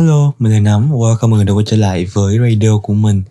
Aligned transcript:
Hello, 0.00 0.32
mình 0.38 0.52
là 0.52 0.60
Nắm. 0.60 0.92
Welcome 0.92 1.28
mọi 1.28 1.36
người 1.36 1.44
đã 1.44 1.52
quay 1.52 1.64
trở 1.68 1.76
lại 1.76 2.04
với 2.04 2.38
radio 2.38 2.78
của 2.78 2.94
mình. 2.94 3.22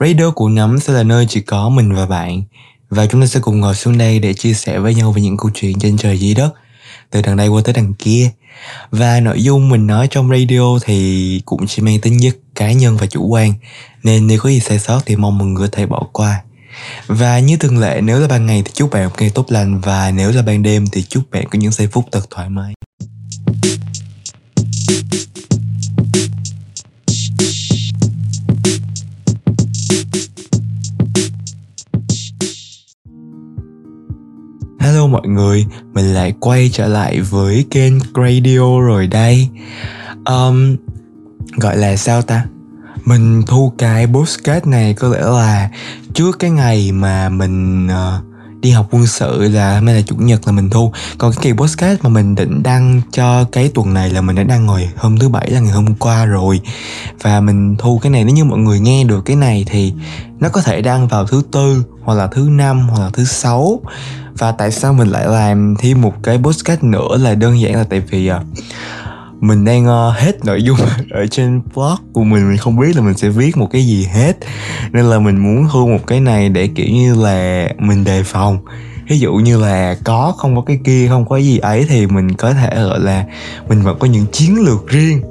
Radio 0.00 0.30
của 0.30 0.48
Nắm 0.48 0.80
sẽ 0.80 0.92
là 0.92 1.02
nơi 1.02 1.26
chỉ 1.28 1.40
có 1.40 1.68
mình 1.68 1.94
và 1.94 2.06
bạn. 2.06 2.42
Và 2.90 3.06
chúng 3.06 3.20
ta 3.20 3.26
sẽ 3.26 3.40
cùng 3.40 3.60
ngồi 3.60 3.74
xuống 3.74 3.98
đây 3.98 4.18
để 4.18 4.34
chia 4.34 4.54
sẻ 4.54 4.78
với 4.78 4.94
nhau 4.94 5.12
về 5.12 5.22
những 5.22 5.36
câu 5.36 5.50
chuyện 5.54 5.78
trên 5.78 5.96
trời 5.96 6.18
dưới 6.18 6.34
đất. 6.34 6.50
Từ 7.10 7.22
đằng 7.22 7.36
đây 7.36 7.48
qua 7.48 7.62
tới 7.64 7.74
đằng 7.74 7.94
kia. 7.94 8.30
Và 8.90 9.20
nội 9.20 9.42
dung 9.42 9.68
mình 9.68 9.86
nói 9.86 10.08
trong 10.10 10.30
radio 10.30 10.78
thì 10.84 11.40
cũng 11.44 11.66
chỉ 11.66 11.82
mang 11.82 12.00
tính 12.00 12.18
chất 12.22 12.36
cá 12.54 12.72
nhân 12.72 12.96
và 12.96 13.06
chủ 13.06 13.26
quan. 13.26 13.54
Nên 14.02 14.26
nếu 14.26 14.38
có 14.38 14.50
gì 14.50 14.60
sai 14.60 14.78
sót 14.78 15.00
thì 15.06 15.16
mong 15.16 15.38
mọi 15.38 15.48
người 15.48 15.68
có 15.68 15.76
thể 15.76 15.86
bỏ 15.86 16.06
qua. 16.12 16.42
Và 17.06 17.38
như 17.38 17.56
thường 17.56 17.78
lệ 17.78 18.00
nếu 18.00 18.20
là 18.20 18.28
ban 18.28 18.46
ngày 18.46 18.62
thì 18.64 18.70
chúc 18.74 18.90
bạn 18.90 19.08
một 19.08 19.14
ngày 19.18 19.30
tốt 19.30 19.46
lành 19.48 19.80
và 19.80 20.10
nếu 20.10 20.32
là 20.32 20.42
ban 20.42 20.62
đêm 20.62 20.86
thì 20.92 21.02
chúc 21.02 21.30
bạn 21.30 21.48
có 21.50 21.58
những 21.58 21.72
giây 21.72 21.86
phút 21.86 22.04
thật 22.12 22.30
thoải 22.30 22.48
mái. 22.48 22.74
Mọi 35.14 35.28
người, 35.28 35.66
mình 35.94 36.14
lại 36.14 36.34
quay 36.40 36.70
trở 36.72 36.88
lại 36.88 37.20
với 37.20 37.64
kênh 37.70 37.94
Radio 38.14 38.80
rồi 38.80 39.06
đây 39.06 39.48
um, 40.24 40.76
Gọi 41.56 41.76
là 41.76 41.96
sao 41.96 42.22
ta? 42.22 42.44
Mình 43.04 43.42
thu 43.46 43.72
cái 43.78 44.06
postcard 44.06 44.66
này 44.66 44.94
có 44.94 45.08
lẽ 45.08 45.20
là 45.20 45.70
trước 46.14 46.38
cái 46.38 46.50
ngày 46.50 46.92
mà 46.92 47.28
mình 47.28 47.86
uh, 47.86 48.33
đi 48.64 48.70
học 48.70 48.86
quân 48.90 49.06
sự 49.06 49.48
là 49.48 49.74
hôm 49.74 49.84
nay 49.84 49.94
là 49.94 50.00
chủ 50.00 50.16
nhật 50.18 50.46
là 50.46 50.52
mình 50.52 50.70
thu. 50.70 50.92
Còn 51.18 51.32
cái 51.32 51.38
kỳ 51.42 51.52
podcast 51.52 52.02
mà 52.02 52.08
mình 52.08 52.34
định 52.34 52.62
đăng 52.62 53.00
cho 53.12 53.44
cái 53.52 53.70
tuần 53.74 53.94
này 53.94 54.10
là 54.10 54.20
mình 54.20 54.36
đã 54.36 54.42
đăng 54.42 54.66
rồi 54.66 54.88
hôm 54.96 55.18
thứ 55.18 55.28
bảy 55.28 55.50
là 55.50 55.60
ngày 55.60 55.72
hôm 55.72 55.94
qua 55.94 56.24
rồi. 56.24 56.60
Và 57.22 57.40
mình 57.40 57.76
thu 57.78 57.98
cái 58.02 58.10
này 58.10 58.24
nếu 58.24 58.34
như 58.34 58.44
mọi 58.44 58.58
người 58.58 58.80
nghe 58.80 59.04
được 59.04 59.22
cái 59.24 59.36
này 59.36 59.64
thì 59.70 59.92
nó 60.40 60.48
có 60.48 60.60
thể 60.60 60.82
đăng 60.82 61.08
vào 61.08 61.26
thứ 61.26 61.42
tư 61.52 61.84
hoặc 62.02 62.14
là 62.14 62.26
thứ 62.26 62.48
năm 62.50 62.88
hoặc 62.88 63.00
là 63.04 63.10
thứ 63.12 63.24
sáu. 63.24 63.80
Và 64.38 64.52
tại 64.52 64.70
sao 64.70 64.92
mình 64.92 65.08
lại 65.08 65.26
làm 65.26 65.74
thêm 65.78 66.02
một 66.02 66.14
cái 66.22 66.38
podcast 66.38 66.82
nữa 66.82 67.16
là 67.16 67.34
đơn 67.34 67.60
giản 67.60 67.74
là 67.74 67.84
tại 67.90 68.00
vì 68.00 68.30
uh, 68.30 68.36
mình 69.40 69.64
đang 69.64 69.86
uh, 69.86 70.14
hết 70.16 70.44
nội 70.44 70.62
dung 70.62 70.78
ở 71.10 71.26
trên 71.26 71.60
blog 71.74 71.96
của 72.12 72.24
mình. 72.24 72.48
Mình 72.48 72.56
không 72.56 72.76
biết 72.78 72.96
là 72.96 73.02
mình 73.02 73.16
sẽ 73.16 73.28
viết 73.28 73.56
một 73.56 73.68
cái 73.72 73.86
gì 73.86 74.04
hết. 74.04 74.36
Nên 74.92 75.04
là 75.04 75.18
mình 75.18 75.38
muốn 75.38 75.66
thu 75.72 75.86
một 75.86 76.06
cái 76.06 76.20
này 76.20 76.48
để 76.48 76.68
kiểu 76.74 76.86
như 76.86 77.14
là 77.14 77.68
mình 77.78 78.04
đề 78.04 78.22
phòng. 78.22 78.58
Ví 79.08 79.18
dụ 79.18 79.34
như 79.34 79.58
là 79.58 79.96
có 80.04 80.34
không 80.36 80.56
có 80.56 80.62
cái 80.62 80.78
kia 80.84 81.08
không 81.08 81.28
có 81.28 81.36
gì 81.36 81.58
ấy 81.58 81.86
thì 81.88 82.06
mình 82.06 82.32
có 82.32 82.52
thể 82.52 82.70
gọi 82.74 83.00
là 83.00 83.24
mình 83.68 83.82
vẫn 83.82 83.98
có 83.98 84.06
những 84.06 84.26
chiến 84.32 84.64
lược 84.64 84.86
riêng. 84.88 85.22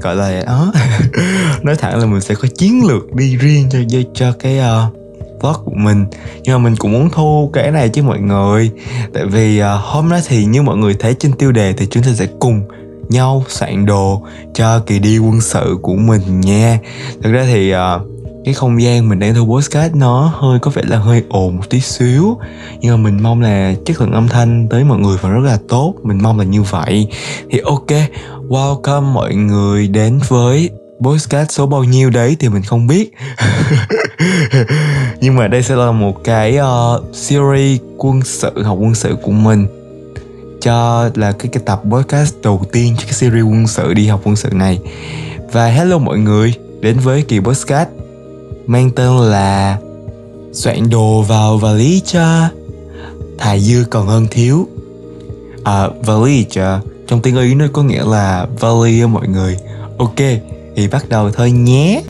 Gọi 0.00 0.16
là 0.16 0.42
đó 0.46 0.72
ờ, 0.74 0.80
nói 1.62 1.76
thẳng 1.76 1.98
là 1.98 2.06
mình 2.06 2.20
sẽ 2.20 2.34
có 2.34 2.48
chiến 2.56 2.86
lược 2.86 3.14
đi 3.14 3.36
riêng 3.36 3.68
cho 3.70 3.78
cho, 3.88 3.98
cho 4.14 4.32
cái 4.38 4.58
ờ, 4.58 4.86
uh, 4.86 5.42
vlog 5.42 5.56
của 5.64 5.74
mình. 5.74 6.04
Nhưng 6.42 6.54
mà 6.54 6.58
mình 6.58 6.76
cũng 6.76 6.92
muốn 6.92 7.10
thu 7.10 7.50
cái 7.52 7.70
này 7.70 7.88
chứ 7.88 8.02
mọi 8.02 8.20
người. 8.20 8.70
Tại 9.14 9.26
vì 9.26 9.62
uh, 9.62 9.66
hôm 9.80 10.10
đó 10.10 10.18
thì 10.28 10.44
như 10.44 10.62
mọi 10.62 10.76
người 10.76 10.94
thấy 10.98 11.14
trên 11.18 11.32
tiêu 11.32 11.52
đề 11.52 11.72
thì 11.72 11.86
chúng 11.90 12.02
ta 12.02 12.10
sẽ 12.14 12.26
cùng 12.40 12.62
nhau 13.08 13.44
soạn 13.48 13.86
đồ 13.86 14.22
cho 14.54 14.78
kỳ 14.78 14.98
đi 14.98 15.18
quân 15.18 15.40
sự 15.40 15.78
của 15.82 15.94
mình 15.94 16.40
nha. 16.40 16.78
Thực 17.22 17.32
ra 17.32 17.44
thì 17.46 17.74
uh, 17.74 17.78
cái 18.44 18.54
không 18.54 18.82
gian 18.82 19.08
mình 19.08 19.18
đang 19.18 19.34
thu 19.34 19.46
podcast 19.46 19.94
nó 19.94 20.32
hơi 20.34 20.58
có 20.58 20.70
vẻ 20.70 20.82
là 20.86 20.98
hơi 20.98 21.22
ồn 21.28 21.56
một 21.56 21.70
tí 21.70 21.80
xíu. 21.80 22.38
Nhưng 22.80 22.90
mà 22.90 23.10
mình 23.10 23.22
mong 23.22 23.40
là 23.40 23.74
chất 23.84 24.00
lượng 24.00 24.12
âm 24.12 24.28
thanh 24.28 24.66
tới 24.70 24.84
mọi 24.84 24.98
người 24.98 25.16
vẫn 25.16 25.32
rất 25.32 25.50
là 25.50 25.58
tốt. 25.68 25.94
Mình 26.02 26.18
mong 26.22 26.38
là 26.38 26.44
như 26.44 26.62
vậy. 26.62 27.06
Thì 27.50 27.58
ok 27.64 27.90
welcome 28.48 29.12
mọi 29.12 29.34
người 29.34 29.88
đến 29.88 30.20
với 30.28 30.70
podcast 31.00 31.50
số 31.50 31.66
bao 31.66 31.84
nhiêu 31.84 32.10
đấy 32.10 32.36
thì 32.40 32.48
mình 32.48 32.62
không 32.62 32.86
biết. 32.86 33.12
Nhưng 35.20 35.36
mà 35.36 35.48
đây 35.48 35.62
sẽ 35.62 35.76
là 35.76 35.90
một 35.90 36.24
cái 36.24 36.58
uh, 36.58 37.16
series 37.16 37.80
quân 37.96 38.22
sự 38.24 38.62
học 38.62 38.78
quân 38.80 38.94
sự 38.94 39.16
của 39.22 39.32
mình 39.32 39.66
cho 40.60 41.10
là 41.14 41.32
cái 41.32 41.48
cái 41.52 41.62
tập 41.66 41.82
podcast 41.90 42.34
đầu 42.42 42.62
tiên 42.72 42.94
cho 42.98 43.04
cái 43.04 43.12
series 43.12 43.44
quân 43.44 43.66
sự 43.66 43.94
đi 43.94 44.06
học 44.06 44.20
quân 44.24 44.36
sự 44.36 44.48
này. 44.52 44.78
Và 45.52 45.66
hello 45.66 45.98
mọi 45.98 46.18
người, 46.18 46.54
đến 46.80 46.98
với 46.98 47.22
kỳ 47.22 47.40
podcast 47.40 47.88
mang 48.66 48.90
tên 48.90 49.18
là 49.18 49.78
soạn 50.52 50.90
đồ 50.90 51.22
vào 51.22 51.58
vali 51.58 52.00
cho 52.00 52.48
thà 53.38 53.58
dư 53.58 53.84
còn 53.90 54.06
hơn 54.06 54.26
thiếu. 54.30 54.68
À 55.64 55.88
vali 56.00 56.44
cho 56.50 56.62
à, 56.62 56.80
trong 57.06 57.22
tiếng 57.22 57.36
ý 57.36 57.54
nó 57.54 57.66
có 57.72 57.82
nghĩa 57.82 58.04
là 58.04 58.46
vali 58.60 59.06
mọi 59.06 59.28
người. 59.28 59.56
Ok, 59.98 60.16
thì 60.76 60.88
bắt 60.88 61.08
đầu 61.08 61.30
thôi 61.30 61.50
nhé. 61.50 62.02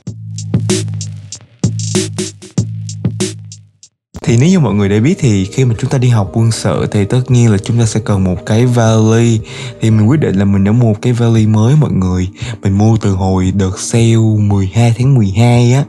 Thì 4.28 4.37
nếu 4.37 4.49
như 4.49 4.61
mọi 4.61 4.75
người 4.75 4.89
đã 4.89 5.00
biết 5.00 5.15
thì 5.19 5.44
khi 5.44 5.65
mà 5.65 5.75
chúng 5.78 5.91
ta 5.91 5.99
đi 5.99 6.09
học 6.09 6.31
quân 6.33 6.50
sự 6.50 6.87
thì 6.91 7.05
tất 7.05 7.21
nhiên 7.28 7.53
là 7.53 7.59
chúng 7.59 7.78
ta 7.78 7.87
sẽ 7.87 8.00
cần 8.05 8.25
một 8.25 8.47
cái 8.47 8.66
vali. 8.66 9.41
Thì 9.81 9.91
mình 9.91 10.09
quyết 10.09 10.21
định 10.21 10.37
là 10.37 10.44
mình 10.44 10.65
đã 10.65 10.72
mua 10.72 10.94
cái 10.94 11.12
vali 11.12 11.47
mới 11.47 11.77
mọi 11.81 11.93
người. 11.93 12.28
Mình 12.62 12.78
mua 12.78 12.97
từ 13.00 13.11
hồi 13.12 13.53
đợt 13.56 13.78
sale 13.78 14.16
12 14.39 14.94
tháng 14.99 15.15
12 15.15 15.72
á 15.72 15.84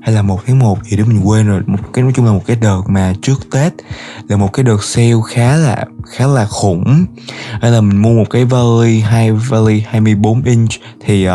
hay 0.00 0.14
là 0.14 0.22
một 0.22 0.40
tháng 0.46 0.58
1 0.58 0.78
thì 0.84 0.96
đó 0.96 1.04
mình 1.08 1.20
quên 1.24 1.46
rồi. 1.46 1.62
Một 1.66 1.78
cái 1.92 2.02
nói 2.02 2.12
chung 2.16 2.24
là 2.24 2.32
một 2.32 2.42
cái 2.46 2.56
đợt 2.56 2.82
mà 2.88 3.14
trước 3.22 3.50
Tết 3.50 3.72
là 4.28 4.36
một 4.36 4.52
cái 4.52 4.64
đợt 4.64 4.84
sale 4.84 5.14
khá 5.28 5.56
là 5.56 5.84
khá 6.06 6.26
là 6.26 6.46
khủng. 6.46 7.06
Hay 7.60 7.70
là 7.70 7.80
mình 7.80 8.02
mua 8.02 8.14
một 8.14 8.30
cái 8.30 8.44
vali 8.44 9.00
hai 9.00 9.32
vali 9.32 9.80
24 9.86 10.42
inch. 10.42 10.70
Thì 11.06 11.28
uh, 11.28 11.32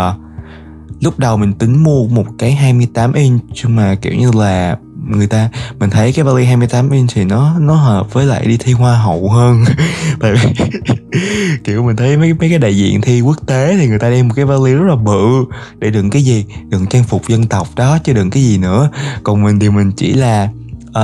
lúc 1.02 1.20
đầu 1.20 1.38
mình 1.38 1.54
tính 1.54 1.84
mua 1.84 2.08
một 2.08 2.26
cái 2.38 2.52
28 2.52 3.14
inch 3.14 3.42
nhưng 3.64 3.76
mà 3.76 3.96
kiểu 3.96 4.14
như 4.14 4.32
là 4.32 4.78
người 5.08 5.28
ta 5.28 5.50
mình 5.80 5.90
thấy 5.90 6.14
cái 6.14 6.26
vali 6.26 6.46
28 6.46 6.90
inch 6.90 7.10
thì 7.14 7.26
nó 7.26 7.60
nó 7.60 7.76
hợp 7.76 8.14
với 8.14 8.26
lại 8.26 8.46
đi 8.46 8.58
thi 8.58 8.74
hoa 8.74 8.98
hậu 8.98 9.30
hơn. 9.30 9.66
Tại 10.20 10.32
vì 10.34 10.66
kiểu 11.64 11.84
mình 11.84 11.96
thấy 11.96 12.18
mấy 12.18 12.34
mấy 12.34 12.50
cái 12.50 12.58
đại 12.58 12.78
diện 12.78 13.02
thi 13.02 13.22
quốc 13.22 13.38
tế 13.48 13.78
thì 13.78 13.88
người 13.88 14.00
ta 14.00 14.10
đem 14.10 14.28
một 14.28 14.34
cái 14.36 14.46
vali 14.46 14.74
rất 14.74 14.86
là 14.90 14.96
bự 14.96 15.46
để 15.80 15.90
đựng 15.90 16.10
cái 16.10 16.24
gì? 16.24 16.46
Đựng 16.70 16.86
trang 16.88 17.04
phục 17.04 17.28
dân 17.28 17.48
tộc 17.48 17.68
đó 17.76 17.98
chứ 18.04 18.14
đừng 18.14 18.30
cái 18.30 18.44
gì 18.44 18.58
nữa. 18.58 18.90
Còn 19.24 19.44
mình 19.44 19.60
thì 19.60 19.70
mình 19.70 19.92
chỉ 19.92 20.14
là 20.14 20.50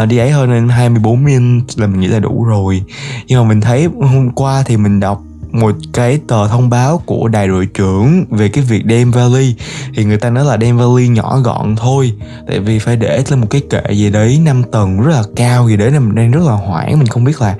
uh, 0.02 0.08
đi 0.08 0.18
ấy 0.18 0.32
hơn 0.32 0.50
nên 0.50 0.70
24 0.70 1.26
inch 1.26 1.64
là 1.76 1.88
mình 1.88 2.00
nghĩ 2.00 2.08
là 2.08 2.20
đủ 2.20 2.44
rồi. 2.44 2.84
Nhưng 3.28 3.42
mà 3.42 3.50
mình 3.50 3.62
thấy 3.62 3.88
hôm 4.02 4.32
qua 4.32 4.64
thì 4.66 4.78
mình 4.78 5.00
đọc 5.00 5.22
một 5.60 5.76
cái 5.94 6.20
tờ 6.28 6.48
thông 6.48 6.70
báo 6.70 7.02
của 7.06 7.28
đại 7.28 7.48
đội 7.48 7.66
trưởng 7.66 8.26
về 8.30 8.50
cái 8.50 8.64
việc 8.64 8.86
đem 8.86 9.12
vali 9.12 9.56
thì 9.96 10.06
người 10.06 10.18
ta 10.18 10.30
nói 10.30 10.46
là 10.46 10.58
đem 10.58 10.78
vali 10.78 11.08
nhỏ 11.08 11.40
gọn 11.40 11.76
thôi, 11.76 12.14
tại 12.48 12.60
vì 12.60 12.80
phải 12.80 12.96
để 12.96 13.24
lên 13.30 13.40
một 13.40 13.48
cái 13.50 13.62
kệ 13.70 13.94
gì 13.94 14.10
đấy 14.10 14.40
5 14.44 14.64
tầng 14.72 15.02
rất 15.02 15.12
là 15.12 15.24
cao, 15.36 15.68
gì 15.70 15.78
đấy 15.78 15.92
nên 15.92 16.06
mình 16.06 16.16
đang 16.16 16.32
rất 16.32 16.44
là 16.46 16.54
hoảng, 16.54 17.00
mình 17.00 17.08
không 17.08 17.24
biết 17.24 17.42
là 17.42 17.56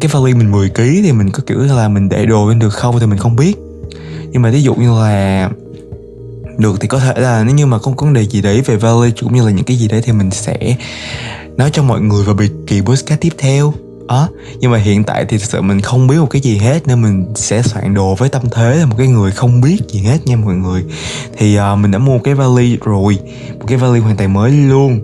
cái 0.00 0.10
vali 0.12 0.34
mình 0.34 0.52
10 0.52 0.68
kg 0.68 1.02
thì 1.02 1.12
mình 1.12 1.30
có 1.30 1.42
kiểu 1.46 1.58
là 1.58 1.88
mình 1.88 2.08
để 2.08 2.26
đồ 2.26 2.48
lên 2.48 2.58
được 2.58 2.72
không 2.72 3.00
thì 3.00 3.06
mình 3.06 3.18
không 3.18 3.36
biết. 3.36 3.56
Nhưng 4.30 4.42
mà 4.42 4.50
ví 4.50 4.62
dụ 4.62 4.74
như 4.74 5.00
là 5.00 5.50
được 6.58 6.80
thì 6.80 6.88
có 6.88 6.98
thể 6.98 7.12
là 7.16 7.44
nếu 7.44 7.54
như 7.54 7.66
mà 7.66 7.78
không 7.78 7.96
có 7.96 8.06
vấn 8.06 8.14
đề 8.14 8.26
gì 8.26 8.42
đấy 8.42 8.60
về 8.60 8.76
vali 8.76 9.12
cũng 9.20 9.34
như 9.34 9.44
là 9.44 9.50
những 9.50 9.64
cái 9.64 9.76
gì 9.76 9.88
đấy 9.88 10.02
thì 10.04 10.12
mình 10.12 10.30
sẽ 10.30 10.76
nói 11.56 11.70
cho 11.72 11.82
mọi 11.82 12.00
người 12.00 12.24
vào 12.24 12.34
biệt 12.34 12.52
kỳ 12.66 12.80
podcast 12.80 13.20
tiếp 13.20 13.32
theo 13.38 13.74
đó 14.08 14.28
nhưng 14.60 14.70
mà 14.70 14.78
hiện 14.78 15.04
tại 15.04 15.24
thì 15.28 15.38
thực 15.38 15.46
sự 15.46 15.62
mình 15.62 15.80
không 15.80 16.06
biết 16.06 16.16
một 16.18 16.30
cái 16.30 16.40
gì 16.40 16.58
hết 16.58 16.86
nên 16.86 17.02
mình 17.02 17.26
sẽ 17.34 17.62
soạn 17.62 17.94
đồ 17.94 18.14
với 18.14 18.28
tâm 18.28 18.42
thế 18.50 18.76
là 18.76 18.86
một 18.86 18.94
cái 18.98 19.06
người 19.06 19.30
không 19.30 19.60
biết 19.60 19.78
gì 19.88 20.00
hết 20.00 20.18
nha 20.26 20.36
mọi 20.36 20.54
người. 20.54 20.84
Thì 21.36 21.58
uh, 21.58 21.78
mình 21.78 21.90
đã 21.90 21.98
mua 21.98 22.18
cái 22.18 22.34
vali 22.34 22.78
rồi 22.84 23.18
một 23.58 23.64
cái 23.68 23.78
vali 23.78 24.00
hoàn 24.00 24.16
toàn 24.16 24.32
mới 24.32 24.50
luôn. 24.50 25.00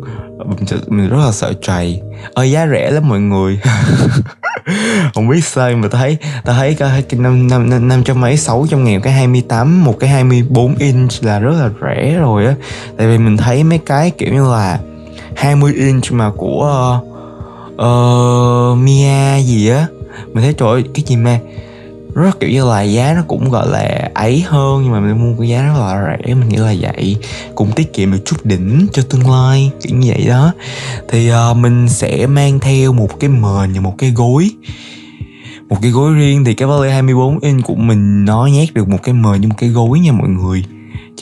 Mình, 0.47 0.81
mình 0.87 1.09
rất 1.09 1.19
là 1.27 1.33
sợ 1.33 1.53
trầy. 1.63 2.01
Ơi 2.35 2.51
giá 2.51 2.67
rẻ 2.67 2.91
lắm 2.91 3.09
mọi 3.09 3.21
người. 3.21 3.61
Không 5.15 5.29
biết 5.29 5.45
sao 5.45 5.73
mà 5.77 5.89
thấy 5.89 6.19
ta 6.45 6.53
thấy 6.53 6.75
cái 7.03 7.21
năm 7.21 7.49
năm 7.49 7.89
năm 7.89 8.05
trăm 8.05 8.21
mấy 8.21 8.37
sáu 8.37 8.67
trăm 8.71 8.85
ngàn 8.85 9.01
cái 9.01 9.13
28 9.13 9.85
một 9.85 9.97
cái 10.01 10.11
24 10.11 10.75
inch 10.77 11.13
là 11.21 11.39
rất 11.39 11.55
là 11.61 11.71
rẻ 11.81 12.17
rồi 12.19 12.47
á. 12.47 12.55
Tại 12.97 13.07
vì 13.07 13.19
mình 13.19 13.37
thấy 13.37 13.65
mấy 13.65 13.79
cái 13.79 14.11
kiểu 14.11 14.35
như 14.35 14.51
là 14.51 14.79
20 15.37 15.73
inch 15.75 16.13
mà 16.13 16.31
của 16.37 16.95
uh, 16.99 17.12
uh, 17.83 18.79
Mia 18.79 19.43
gì 19.43 19.69
á. 19.69 19.87
Mình 20.33 20.45
thấy 20.45 20.55
trời 20.55 20.69
ơi 20.69 20.85
cái 20.95 21.05
gì 21.07 21.17
mà 21.17 21.41
rất 22.15 22.41
kiểu 22.41 22.51
như 22.51 22.65
là 22.65 22.83
giá 22.83 23.13
nó 23.17 23.23
cũng 23.29 23.51
gọi 23.51 23.69
là 23.69 24.11
ấy 24.15 24.45
hơn 24.47 24.83
nhưng 24.83 24.93
mà 24.93 25.01
mình 25.01 25.25
mua 25.25 25.41
cái 25.41 25.49
giá 25.49 25.63
rất 25.63 25.73
là 25.79 26.19
rẻ 26.27 26.35
mình 26.35 26.49
nghĩ 26.49 26.57
là 26.57 26.75
vậy. 26.81 27.17
Cũng 27.55 27.73
tiết 27.73 27.93
kiệm 27.93 28.13
được 28.13 28.19
chút 28.25 28.37
đỉnh 28.45 28.87
cho 28.93 29.03
tương 29.11 29.31
lai 29.31 29.71
kiểu 29.83 29.99
như 29.99 30.13
vậy 30.15 30.27
đó. 30.29 30.53
Thì 31.09 31.31
uh, 31.33 31.57
mình 31.57 31.89
sẽ 31.89 32.27
mang 32.27 32.61
theo 32.61 32.93
một 32.93 33.21
cái 33.21 33.31
mền 33.31 33.73
và 33.73 33.81
một 33.81 33.95
cái 33.99 34.11
gối. 34.11 34.51
Một 35.69 35.77
cái 35.83 35.91
gối 35.91 36.15
riêng 36.15 36.45
thì 36.45 36.55
cái 36.55 36.69
vali 36.69 36.91
24 36.91 37.39
inch 37.39 37.65
của 37.65 37.75
mình 37.75 38.25
nó 38.25 38.47
nhét 38.47 38.75
được 38.75 38.89
một 38.89 38.99
cái 39.03 39.15
mền 39.15 39.41
như 39.41 39.49
một 39.49 39.55
cái 39.59 39.71
gối 39.71 40.01
nha 40.01 40.13
mọi 40.13 40.29
người 40.29 40.65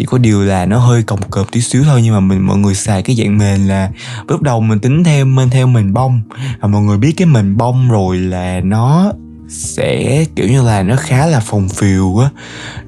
chỉ 0.00 0.06
có 0.06 0.18
điều 0.18 0.42
là 0.42 0.66
nó 0.66 0.78
hơi 0.78 1.02
cồng 1.02 1.20
cộp 1.30 1.52
tí 1.52 1.60
xíu 1.60 1.84
thôi, 1.84 2.00
nhưng 2.02 2.14
mà 2.14 2.20
mình, 2.20 2.46
mọi 2.46 2.58
người 2.58 2.74
xài 2.74 3.02
cái 3.02 3.16
dạng 3.16 3.38
mền 3.38 3.60
là 3.60 3.90
lúc 4.28 4.42
đầu 4.42 4.60
mình 4.60 4.78
tính 4.78 5.04
theo 5.04 5.24
mình 5.24 5.50
theo 5.50 5.66
mền 5.66 5.92
bông. 5.92 6.22
Và 6.60 6.68
mọi 6.68 6.82
người 6.82 6.98
biết 6.98 7.12
cái 7.16 7.26
mền 7.26 7.56
bông 7.56 7.90
rồi 7.90 8.18
là 8.18 8.60
nó 8.64 9.12
sẽ, 9.48 10.24
kiểu 10.36 10.48
như 10.48 10.62
là, 10.62 10.82
nó 10.82 10.96
khá 10.96 11.26
là 11.26 11.40
phồng 11.40 11.68
phiều 11.68 12.18
á. 12.18 12.30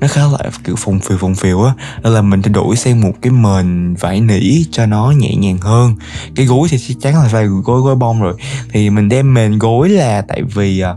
Nó 0.00 0.08
khá 0.08 0.20
là, 0.20 0.50
kiểu, 0.64 0.76
phồng 0.76 1.00
phiều 1.00 1.18
phồng 1.18 1.34
phiều 1.34 1.62
á. 1.62 1.72
Nên 2.02 2.12
là 2.12 2.22
mình 2.22 2.42
sẽ 2.42 2.50
đổi 2.50 2.76
sang 2.76 3.00
một 3.00 3.12
cái 3.22 3.32
mền 3.32 3.94
vải 3.94 4.20
nỉ 4.20 4.64
cho 4.70 4.86
nó 4.86 5.10
nhẹ 5.10 5.34
nhàng 5.34 5.58
hơn. 5.58 5.96
Cái 6.34 6.46
gối 6.46 6.68
thì 6.70 6.78
chắc 6.78 6.94
chắn 7.00 7.14
là 7.14 7.28
phải 7.32 7.46
gối 7.46 7.80
gối 7.80 7.94
bông 7.94 8.22
rồi. 8.22 8.34
Thì 8.70 8.90
mình 8.90 9.08
đem 9.08 9.34
mền 9.34 9.58
gối 9.58 9.88
là 9.88 10.22
tại 10.22 10.42
vì 10.42 10.80
à, 10.80 10.94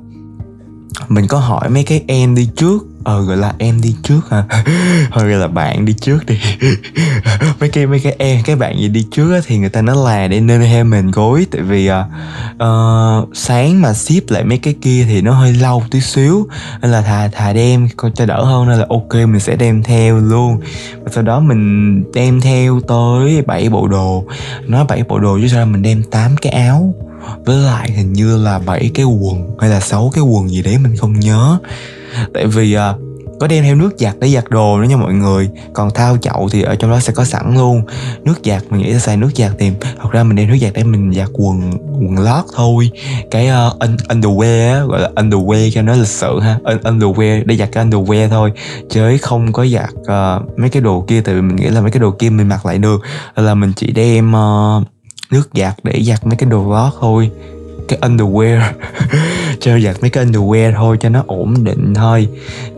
mình 1.09 1.27
có 1.27 1.39
hỏi 1.39 1.69
mấy 1.69 1.83
cái 1.83 2.03
em 2.07 2.35
đi 2.35 2.49
trước 2.55 2.85
ờ 3.05 3.21
gọi 3.21 3.37
là 3.37 3.53
em 3.57 3.81
đi 3.81 3.95
trước 4.03 4.19
hả? 4.29 4.43
Thôi 5.11 5.29
gọi 5.29 5.39
là 5.39 5.47
bạn 5.47 5.85
đi 5.85 5.93
trước 5.93 6.25
đi. 6.25 6.39
Mấy 7.59 7.69
cái 7.69 7.85
mấy 7.85 7.99
cái 7.99 8.15
em 8.19 8.43
cái 8.45 8.55
bạn 8.55 8.79
gì 8.79 8.87
đi 8.87 9.07
trước 9.11 9.33
á, 9.33 9.39
thì 9.45 9.57
người 9.57 9.69
ta 9.69 9.81
nói 9.81 9.95
là 10.05 10.27
để 10.27 10.39
nên 10.39 10.61
theo 10.61 10.85
mình 10.85 11.11
gối. 11.11 11.47
Tại 11.51 11.61
vì 11.61 11.89
uh, 11.89 13.29
sáng 13.33 13.81
mà 13.81 13.93
ship 13.93 14.29
lại 14.29 14.43
mấy 14.43 14.57
cái 14.57 14.75
kia 14.81 15.05
thì 15.07 15.21
nó 15.21 15.33
hơi 15.33 15.53
lâu 15.53 15.83
tí 15.91 16.01
xíu. 16.01 16.47
Nên 16.81 16.91
là 16.91 17.01
thà 17.01 17.27
thà 17.27 17.53
đem 17.53 17.87
coi 17.97 18.11
cho 18.15 18.25
đỡ 18.25 18.43
hơn. 18.43 18.67
Nên 18.67 18.77
là 18.77 18.85
ok 18.89 19.13
mình 19.13 19.39
sẽ 19.39 19.55
đem 19.55 19.83
theo 19.83 20.17
luôn. 20.17 20.59
Và 21.03 21.11
sau 21.13 21.23
đó 21.23 21.39
mình 21.39 22.03
đem 22.13 22.41
theo 22.41 22.81
tới 22.87 23.41
7 23.47 23.69
bộ 23.69 23.87
đồ. 23.87 24.25
Nói 24.67 24.85
7 24.89 25.03
bộ 25.03 25.19
đồ 25.19 25.39
chứ 25.41 25.47
sao 25.47 25.65
mình 25.65 25.81
đem 25.81 26.03
8 26.03 26.35
cái 26.41 26.53
áo. 26.53 26.93
Với 27.45 27.55
lại 27.57 27.91
hình 27.91 28.13
như 28.13 28.37
là 28.37 28.59
bảy 28.59 28.91
cái 28.93 29.05
quần 29.05 29.55
hay 29.59 29.69
là 29.69 29.79
sáu 29.79 30.11
cái 30.13 30.23
quần 30.23 30.49
gì 30.49 30.61
đấy 30.61 30.77
mình 30.77 30.97
không 30.97 31.19
nhớ 31.19 31.59
tại 32.33 32.47
vì 32.47 32.77
uh, 32.77 32.81
có 33.39 33.47
đem 33.47 33.63
theo 33.63 33.75
nước 33.75 33.89
giặt 33.97 34.15
để 34.19 34.29
giặt 34.29 34.49
đồ 34.49 34.77
nữa 34.77 34.87
nha 34.87 34.97
mọi 34.97 35.13
người. 35.13 35.49
Còn 35.73 35.89
thao 35.93 36.17
chậu 36.17 36.49
thì 36.51 36.61
ở 36.61 36.75
trong 36.75 36.91
đó 36.91 36.99
sẽ 36.99 37.13
có 37.13 37.23
sẵn 37.23 37.55
luôn. 37.55 37.81
Nước 38.23 38.33
giặt 38.43 38.63
mình 38.69 38.81
nghĩ 38.81 38.93
là 38.93 38.99
xài 38.99 39.17
nước 39.17 39.29
giặt 39.35 39.51
thì 39.59 39.71
thật 39.81 40.11
ra 40.11 40.23
mình 40.23 40.35
đem 40.35 40.47
nước 40.47 40.57
giặt 40.61 40.71
để 40.75 40.83
mình 40.83 41.13
giặt 41.13 41.29
quần 41.33 41.71
quần 41.93 42.19
lót 42.19 42.45
thôi. 42.55 42.89
Cái 43.31 43.47
uh, 43.47 43.81
underwear 44.09 44.73
á, 44.73 44.85
gọi 44.85 44.99
là 44.99 45.09
underwear 45.15 45.71
cho 45.73 45.81
nó 45.81 45.95
lịch 45.95 46.07
sự 46.07 46.39
ha. 46.39 46.59
Underwear 46.63 47.43
để 47.45 47.55
giặt 47.55 47.69
cái 47.71 47.85
underwear 47.85 48.29
thôi. 48.29 48.51
Chứ 48.89 49.17
không 49.21 49.53
có 49.53 49.65
giặt 49.65 49.89
uh, 49.99 50.59
mấy 50.59 50.69
cái 50.69 50.81
đồ 50.81 51.05
kia 51.07 51.21
tại 51.21 51.35
vì 51.35 51.41
mình 51.41 51.55
nghĩ 51.55 51.67
là 51.67 51.81
mấy 51.81 51.91
cái 51.91 51.99
đồ 51.99 52.11
kia 52.11 52.29
mình 52.29 52.49
mặc 52.49 52.65
lại 52.65 52.77
được. 52.77 53.01
Là 53.35 53.53
mình 53.53 53.73
chỉ 53.75 53.91
đem 53.91 54.33
uh, 54.33 54.83
nước 55.31 55.49
giặt 55.53 55.75
để 55.83 56.03
giặt 56.03 56.25
mấy 56.27 56.37
cái 56.37 56.49
đồ 56.49 56.71
lót 56.73 56.93
thôi 56.99 57.31
cái 57.87 57.99
underwear. 58.01 58.61
Cho 59.59 59.79
giặt 59.79 59.95
mấy 60.01 60.09
cái 60.09 60.25
underwear 60.25 60.73
thôi 60.75 60.97
cho 60.99 61.09
nó 61.09 61.23
ổn 61.27 61.63
định 61.63 61.93
thôi. 61.93 62.27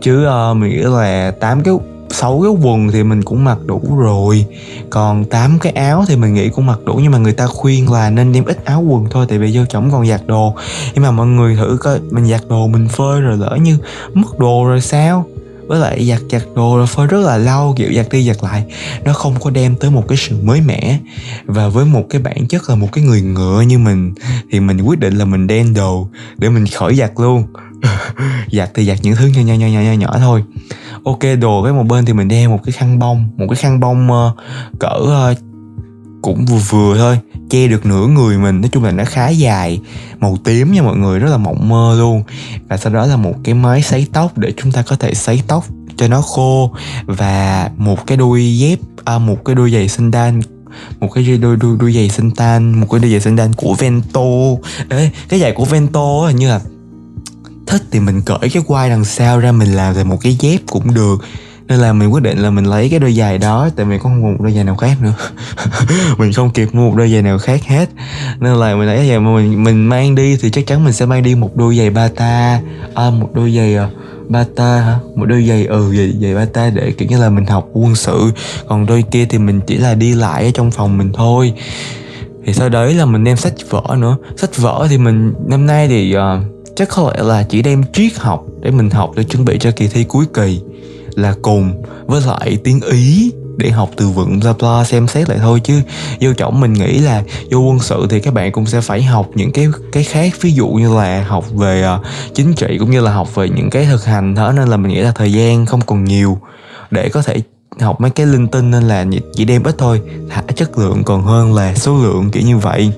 Chứ 0.00 0.26
uh, 0.26 0.56
mình 0.56 0.70
nghĩ 0.70 0.76
là 0.76 1.30
tám 1.40 1.62
cái 1.62 1.74
sáu 2.10 2.40
cái 2.42 2.52
quần 2.62 2.88
thì 2.88 3.02
mình 3.02 3.22
cũng 3.22 3.44
mặc 3.44 3.58
đủ 3.66 3.82
rồi. 3.98 4.46
Còn 4.90 5.24
tám 5.24 5.58
cái 5.58 5.72
áo 5.72 6.04
thì 6.08 6.16
mình 6.16 6.34
nghĩ 6.34 6.48
cũng 6.48 6.66
mặc 6.66 6.78
đủ 6.84 6.94
nhưng 7.02 7.12
mà 7.12 7.18
người 7.18 7.32
ta 7.32 7.46
khuyên 7.46 7.92
là 7.92 8.10
nên 8.10 8.32
đem 8.32 8.44
ít 8.44 8.64
áo 8.64 8.82
quần 8.82 9.06
thôi 9.10 9.26
tại 9.28 9.38
vì 9.38 9.50
vô 9.54 9.64
chổng 9.64 9.90
còn 9.90 10.06
giặt 10.06 10.20
đồ. 10.26 10.54
Nhưng 10.94 11.02
mà 11.04 11.10
mọi 11.10 11.26
người 11.26 11.56
thử 11.56 11.76
coi 11.80 12.00
mình 12.10 12.26
giặt 12.26 12.42
đồ 12.48 12.66
mình 12.66 12.88
phơi 12.88 13.20
rồi 13.20 13.36
lỡ 13.36 13.56
như 13.60 13.78
mất 14.14 14.38
đồ 14.38 14.64
rồi 14.64 14.80
sao? 14.80 15.26
Với 15.68 15.80
lại 15.80 16.04
giặt 16.04 16.20
giặt 16.30 16.42
đồ 16.54 16.76
rồi 16.76 16.86
phơi 16.86 17.06
rất 17.06 17.20
là 17.20 17.36
lâu 17.36 17.74
kiểu 17.76 17.92
giặt 17.92 18.06
đi 18.10 18.28
giặt 18.28 18.36
lại. 18.42 18.64
Nó 19.04 19.12
không 19.12 19.34
có 19.40 19.50
đem 19.50 19.76
tới 19.76 19.90
một 19.90 20.08
cái 20.08 20.18
sự 20.18 20.36
mới 20.42 20.60
mẻ. 20.60 20.98
Và 21.44 21.68
với 21.68 21.84
một 21.84 22.04
cái 22.10 22.22
bản 22.22 22.46
chất 22.48 22.68
là 22.68 22.74
một 22.74 22.88
cái 22.92 23.04
người 23.04 23.22
ngựa 23.22 23.60
như 23.60 23.78
mình 23.78 24.14
thì 24.50 24.60
mình 24.60 24.80
quyết 24.80 24.98
định 24.98 25.18
là 25.18 25.24
mình 25.24 25.46
đem 25.46 25.74
đồ 25.74 26.08
để 26.36 26.48
mình 26.48 26.66
khỏi 26.66 26.94
giặt 26.94 27.12
luôn. 27.16 27.46
Giặt 28.52 28.70
thì 28.74 28.86
giặt 28.86 28.98
những 29.02 29.16
thứ 29.16 29.26
nhỏ 29.26 29.40
nhỏ 29.40 29.54
nhỏ 29.54 29.66
nhỏ 29.66 29.80
nhỏ, 29.80 29.92
nhỏ 29.92 30.18
thôi. 30.18 30.42
Ok 31.04 31.20
đồ 31.40 31.62
cái 31.64 31.72
một 31.72 31.84
bên 31.88 32.04
thì 32.04 32.12
mình 32.12 32.28
đem 32.28 32.50
một 32.50 32.60
cái 32.64 32.72
khăn 32.72 32.98
bông 32.98 33.28
một 33.36 33.46
cái 33.48 33.56
khăn 33.56 33.80
bông 33.80 34.10
uh, 34.10 34.36
cỡ 34.78 34.98
uh, 35.00 35.38
cũng 36.22 36.46
vừa 36.46 36.58
vừa 36.68 36.98
thôi 36.98 37.18
che 37.50 37.68
được 37.68 37.86
nửa 37.86 38.06
người 38.06 38.38
mình. 38.38 38.60
Nói 38.60 38.68
chung 38.72 38.84
là 38.84 38.90
nó 38.90 39.04
khá 39.04 39.28
dài 39.28 39.80
màu 40.20 40.36
tím 40.44 40.72
nha 40.72 40.82
mọi 40.82 40.96
người 40.96 41.18
rất 41.18 41.30
là 41.30 41.36
mộng 41.36 41.68
mơ 41.68 41.96
luôn. 41.98 42.22
Và 42.68 42.76
sau 42.76 42.92
đó 42.92 43.06
là 43.06 43.16
một 43.16 43.34
cái 43.44 43.54
máy 43.54 43.82
sấy 43.82 44.06
tóc 44.12 44.38
để 44.38 44.52
chúng 44.56 44.72
ta 44.72 44.82
có 44.82 44.96
thể 44.96 45.14
sấy 45.14 45.42
tóc 45.46 45.64
cho 45.96 46.08
nó 46.08 46.20
khô. 46.20 46.72
Và 47.06 47.70
một 47.76 48.06
cái 48.06 48.16
đôi 48.16 48.58
dép 48.58 48.78
à, 49.04 49.18
một 49.18 49.44
cái 49.44 49.54
đôi 49.54 49.70
giày 49.70 49.88
sinh 49.88 50.10
đan 50.10 50.40
một 51.00 51.08
cái 51.14 51.38
đôi 51.42 51.56
đôi 51.56 51.76
đôi 51.80 51.92
giày 51.92 52.08
sinh 52.08 52.30
tan 52.30 52.80
một 52.80 52.86
cái 52.90 53.00
đôi 53.00 53.10
giày 53.10 53.20
sinh 53.20 53.36
đan 53.36 53.52
của 53.52 53.74
Vento. 53.74 54.20
Ê, 54.88 55.10
cái 55.28 55.40
giày 55.40 55.52
của 55.52 55.64
Vento 55.64 56.26
hình 56.26 56.36
như 56.36 56.48
là 56.48 56.60
thích 57.66 57.82
thì 57.90 58.00
mình 58.00 58.22
cởi 58.22 58.38
cái 58.52 58.62
quai 58.66 58.90
đằng 58.90 59.04
sau 59.04 59.38
ra 59.38 59.52
mình 59.52 59.72
làm 59.72 59.94
thành 59.94 60.08
một 60.08 60.16
cái 60.20 60.36
dép 60.40 60.58
cũng 60.66 60.94
được 60.94 61.24
nên 61.68 61.78
là 61.78 61.92
mình 61.92 62.08
quyết 62.12 62.22
định 62.22 62.38
là 62.38 62.50
mình 62.50 62.64
lấy 62.64 62.88
cái 62.88 62.98
đôi 62.98 63.12
giày 63.12 63.38
đó 63.38 63.68
tại 63.76 63.86
mình 63.86 63.98
không 63.98 64.20
mua 64.20 64.28
một 64.28 64.36
đôi 64.40 64.52
giày 64.52 64.64
nào 64.64 64.76
khác 64.76 64.96
nữa. 65.02 65.12
Mình 66.18 66.32
không 66.32 66.50
kịp 66.50 66.68
mua 66.72 66.90
một 66.90 66.96
đôi 66.96 67.10
giày 67.12 67.22
nào 67.22 67.38
khác 67.38 67.64
hết. 67.64 67.88
Nên 68.40 68.54
là 68.54 68.74
mình 68.74 68.86
lấy 68.86 69.08
giày 69.08 69.20
mà 69.20 69.34
mình 69.34 69.64
mình 69.64 69.88
mang 69.88 70.14
đi 70.14 70.36
thì 70.36 70.50
chắc 70.50 70.66
chắn 70.66 70.84
mình 70.84 70.92
sẽ 70.92 71.06
mang 71.06 71.22
đi 71.22 71.34
một 71.34 71.56
đôi 71.56 71.76
giày 71.76 71.90
bata. 71.90 72.60
À, 72.94 73.10
một 73.10 73.30
đôi 73.34 73.52
giày 73.52 73.74
ờ, 73.74 73.88
bata 74.28 74.80
hả? 74.80 74.98
Một 75.14 75.24
đôi 75.24 75.44
giày 75.48 75.66
ừ 75.66 75.94
giày, 75.96 76.12
giày 76.22 76.34
bata 76.34 76.70
để 76.70 76.92
kiểu 76.98 77.08
như 77.08 77.18
là 77.18 77.30
mình 77.30 77.46
học 77.46 77.68
quân 77.72 77.94
sự. 77.94 78.30
Còn 78.68 78.86
đôi 78.86 79.04
kia 79.10 79.26
thì 79.30 79.38
mình 79.38 79.60
chỉ 79.66 79.76
là 79.76 79.94
đi 79.94 80.14
lại 80.14 80.44
ở 80.44 80.50
trong 80.54 80.70
phòng 80.70 80.98
mình 80.98 81.12
thôi. 81.12 81.52
Thì 82.46 82.52
sau 82.52 82.68
đấy 82.68 82.94
là 82.94 83.04
mình 83.04 83.24
đem 83.24 83.36
sách 83.36 83.54
vở 83.70 83.96
nữa. 83.98 84.16
Sách 84.36 84.56
vở 84.56 84.86
thì 84.90 84.98
mình 84.98 85.34
năm 85.46 85.66
nay 85.66 85.88
thì 85.88 86.16
uh, 86.16 86.20
chắc 86.76 86.88
có 86.88 87.12
lẽ 87.14 87.22
là 87.22 87.42
chỉ 87.42 87.62
đem 87.62 87.84
triết 87.92 88.12
học 88.16 88.44
để 88.60 88.70
mình 88.70 88.90
học 88.90 89.10
để 89.16 89.24
chuẩn 89.24 89.44
bị 89.44 89.58
cho 89.60 89.70
kỳ 89.70 89.88
thi 89.88 90.04
cuối 90.04 90.24
kỳ 90.34 90.60
là 91.18 91.34
cùng 91.42 91.82
với 92.06 92.20
lại 92.26 92.58
tiếng 92.64 92.80
ý 92.80 93.32
để 93.56 93.70
học 93.70 93.90
từ 93.96 94.08
vựng 94.08 94.40
bla 94.40 94.52
bla 94.58 94.84
xem 94.84 95.08
xét 95.08 95.28
lại 95.28 95.38
thôi 95.38 95.60
chứ. 95.64 95.80
Vô 96.20 96.32
trọng 96.32 96.60
mình 96.60 96.72
nghĩ 96.72 96.98
là 96.98 97.22
vô 97.50 97.58
quân 97.58 97.78
sự 97.78 98.06
thì 98.10 98.20
các 98.20 98.34
bạn 98.34 98.52
cũng 98.52 98.66
sẽ 98.66 98.80
phải 98.80 99.02
học 99.02 99.26
những 99.34 99.52
cái 99.52 99.68
cái 99.92 100.04
khác. 100.04 100.32
Ví 100.40 100.52
dụ 100.52 100.68
như 100.68 100.94
là 100.94 101.24
học 101.28 101.44
về 101.50 101.84
uh, 101.94 102.06
chính 102.34 102.54
trị 102.54 102.76
cũng 102.78 102.90
như 102.90 103.00
là 103.00 103.12
học 103.12 103.34
về 103.34 103.48
những 103.48 103.70
cái 103.70 103.86
thực 103.86 104.04
hành 104.04 104.34
thế 104.34 104.50
nên 104.56 104.68
là 104.68 104.76
mình 104.76 104.92
nghĩ 104.92 105.00
là 105.00 105.12
thời 105.14 105.32
gian 105.32 105.66
không 105.66 105.80
còn 105.80 106.04
nhiều 106.04 106.38
để 106.90 107.08
có 107.08 107.22
thể 107.22 107.36
học 107.80 108.00
mấy 108.00 108.10
cái 108.10 108.26
linh 108.26 108.48
tinh 108.48 108.70
nên 108.70 108.82
là 108.82 109.04
chỉ 109.34 109.44
đem 109.44 109.62
ít 109.62 109.74
thôi 109.78 110.00
thả 110.28 110.42
chất 110.56 110.78
lượng 110.78 111.04
còn 111.04 111.22
hơn 111.22 111.54
là 111.54 111.74
số 111.74 111.96
lượng 112.02 112.30
kiểu 112.30 112.42
như 112.42 112.58
vậy. 112.58 112.92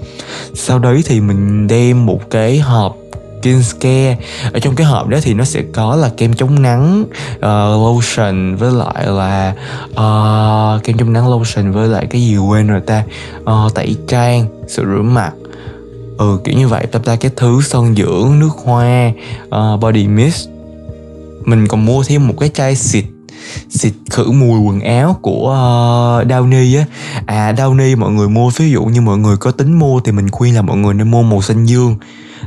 Sau 0.55 0.79
đấy 0.79 1.03
thì 1.05 1.21
mình 1.21 1.67
đem 1.67 2.07
một 2.07 2.21
cái 2.31 2.59
hộp 2.59 2.97
skincare 3.43 4.17
ở 4.53 4.59
trong 4.61 4.75
cái 4.75 4.87
hộp 4.87 5.09
đó 5.09 5.19
thì 5.23 5.35
nó 5.35 5.45
sẽ 5.45 5.63
có 5.73 5.97
là 5.97 6.11
kem 6.17 6.35
chống 6.35 6.63
nắng 6.63 7.05
uh, 7.37 7.43
lotion 7.43 8.57
với 8.57 8.73
lại 8.73 9.07
là 9.07 9.55
uh, 9.91 10.85
kem 10.85 10.99
chống 10.99 11.13
nắng 11.13 11.29
lotion 11.29 11.73
với 11.73 11.89
lại 11.89 12.07
cái 12.11 12.23
gì 12.23 12.37
quên 12.37 12.67
rồi 12.67 12.81
ta? 12.81 13.05
Uh, 13.43 13.75
tẩy 13.75 13.97
trang 14.09 14.47
sữa 14.69 14.85
rửa 14.85 15.03
mặt. 15.03 15.33
Ừ 16.19 16.41
kiểu 16.45 16.59
như 16.59 16.69
vậy 16.69 16.87
tập 16.87 17.03
ra 17.05 17.17
cái 17.17 17.31
thứ 17.37 17.61
son 17.63 17.95
dưỡng 17.97 18.39
nước 18.39 18.51
hoa 18.65 19.13
uh, 19.47 19.81
body 19.81 20.07
mist. 20.07 20.49
Mình 21.45 21.69
còn 21.69 21.87
mua 21.87 22.03
thêm 22.03 22.29
một 22.29 22.35
cái 22.41 22.49
chai 22.55 22.77
xịt 22.77 23.05
xịt 23.69 23.93
khử 24.11 24.31
mùi 24.31 24.61
quần 24.61 24.81
áo 24.81 25.19
của 25.23 25.49
uh, 26.23 26.29
Downy 26.29 26.79
á. 26.79 26.85
À 27.27 27.53
Downy 27.53 27.97
mọi 27.97 28.11
người 28.11 28.29
mua 28.29 28.51
ví 28.57 28.71
dụ 28.71 28.85
như 28.85 29.01
mọi 29.01 29.19
người 29.19 29.37
có 29.37 29.51
tính 29.51 29.79
mua 29.79 30.01
thì 30.01 30.13
mình 30.13 30.31
khuyên 30.31 30.55
là 30.55 30.63
mọi 30.63 30.77
người 30.77 30.95
nên 30.95 31.11
mua 31.11 31.23
màu 31.23 31.43
xanh 31.43 31.67
dương 31.67 31.97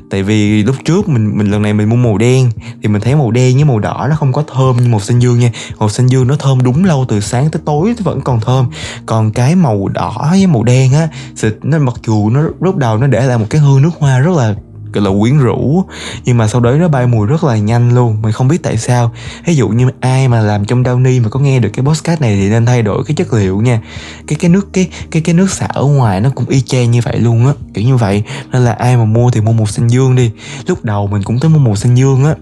tại 0.10 0.24
vì 0.24 0.64
lúc 0.64 0.76
trước 0.86 1.10
mình 1.10 1.38
mình, 1.38 1.52
lần 1.52 1.62
này 1.62 1.74
mình 1.74 1.90
mua 1.90 1.96
màu 1.96 2.18
đen, 2.18 2.52
thì 2.82 2.88
mình 2.88 3.02
thấy 3.02 3.16
màu 3.16 3.32
đen 3.32 3.56
với 3.56 3.64
màu 3.64 3.80
đỏ 3.80 4.08
nó 4.10 4.16
không 4.16 4.34
có 4.34 4.44
thơm 4.54 4.78
như 4.78 4.88
màu 4.88 5.00
xanh 5.00 5.20
dương 5.20 5.40
nha. 5.40 5.52
Màu 5.80 5.90
xanh 5.90 6.08
dương 6.08 6.28
nó 6.28 6.36
thơm 6.36 6.64
đúng 6.64 6.86
lâu 6.86 7.06
từ 7.08 7.20
sáng 7.20 7.50
tới 7.50 7.62
tối 7.66 7.94
vẫn 8.04 8.22
còn 8.22 8.40
thơm. 8.40 8.66
Còn 9.06 9.32
cái 9.32 9.56
màu 9.56 9.88
đỏ 9.88 10.28
với 10.30 10.48
màu 10.48 10.64
đen 10.64 10.94
á 10.94 11.08
xịt 11.36 11.58
nó 11.64 11.80
mặc 11.80 11.96
dù 12.06 12.30
nó 12.30 12.42
lúc 12.60 12.76
đầu 12.78 12.98
nó 12.98 13.08
để 13.08 13.26
lại 13.26 13.38
một 13.38 13.46
cái 13.50 13.62
hương 13.62 13.82
nước 13.82 13.92
hoa 14.00 14.20
rất 14.20 14.38
là 14.38 14.56
gọi 14.94 15.04
là 15.04 15.20
quyến 15.20 15.38
rũ. 15.38 15.84
Nhưng 16.26 16.38
mà 16.38 16.48
sau 16.48 16.62
đấy 16.62 16.78
nó 16.78 16.88
bay 16.88 17.08
mùi 17.08 17.28
rất 17.28 17.44
là 17.44 17.58
nhanh 17.58 17.96
luôn. 17.96 18.22
Mình 18.22 18.32
không 18.32 18.48
biết 18.48 18.64
tại 18.64 18.78
sao. 18.78 19.12
Ví 19.46 19.56
dụ 19.56 19.70
như 19.70 19.90
ai 20.00 20.28
mà 20.28 20.42
làm 20.42 20.66
trong 20.66 20.84
Downy 20.84 21.24
mà 21.24 21.30
có 21.30 21.40
nghe 21.40 21.60
được 21.60 21.70
cái 21.74 21.86
podcast 21.86 22.22
này 22.22 22.36
thì 22.36 22.50
nên 22.50 22.66
thay 22.66 22.82
đổi 22.82 23.04
cái 23.04 23.16
chất 23.16 23.34
liệu 23.34 23.62
nha. 23.62 23.82
Cái 24.28 24.36
cái 24.40 24.50
nước, 24.50 24.74
cái 24.74 24.90
cái 25.12 25.22
cái 25.22 25.36
nước 25.36 25.52
xả 25.52 25.66
ở 25.66 25.84
ngoài 25.84 26.22
nó 26.22 26.30
cũng 26.36 26.46
y 26.50 26.62
chang 26.62 26.92
như 26.92 27.00
vậy 27.04 27.20
luôn 27.20 27.48
á. 27.48 27.54
Kiểu 27.74 27.86
như 27.86 27.98
vậy. 27.98 28.24
Nên 28.52 28.62
là 28.62 28.72
ai 28.72 28.98
mà 28.98 29.06
mua 29.06 29.32
thì 29.32 29.42
mua 29.42 29.52
màu 29.52 29.66
xanh 29.66 29.88
dương 29.88 30.16
đi. 30.16 30.32
Lúc 30.68 30.86
đầu 30.86 31.08
mình 31.08 31.24
cũng 31.24 31.40
tới 31.40 31.50
mua 31.50 31.60
màu 31.60 31.76
xanh 31.76 31.96
dương 31.96 32.26
á 32.26 32.36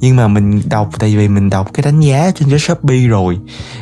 nhưng 0.00 0.16
mà 0.16 0.28
mình 0.28 0.62
đọc 0.70 0.90
tại 0.98 1.16
vì 1.16 1.28
mình 1.28 1.50
đọc 1.50 1.70
cái 1.74 1.82
đánh 1.82 2.00
giá 2.00 2.30
trên 2.34 2.50
cái 2.50 2.58
shopee 2.58 3.06
rồi. 3.06 3.38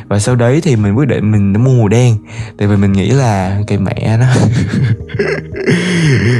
Và 0.07 0.19
sau 0.19 0.35
đấy 0.35 0.61
thì 0.61 0.75
mình 0.75 0.93
quyết 0.93 1.07
định 1.07 1.31
mình 1.31 1.63
mua 1.63 1.73
màu 1.73 1.87
đen. 1.87 2.17
Tại 2.57 2.67
vì 2.67 2.75
mình 2.75 2.93
nghĩ 2.93 3.09
là 3.09 3.61
cái 3.67 3.77
mẹ 3.77 4.17
nó 4.17 4.25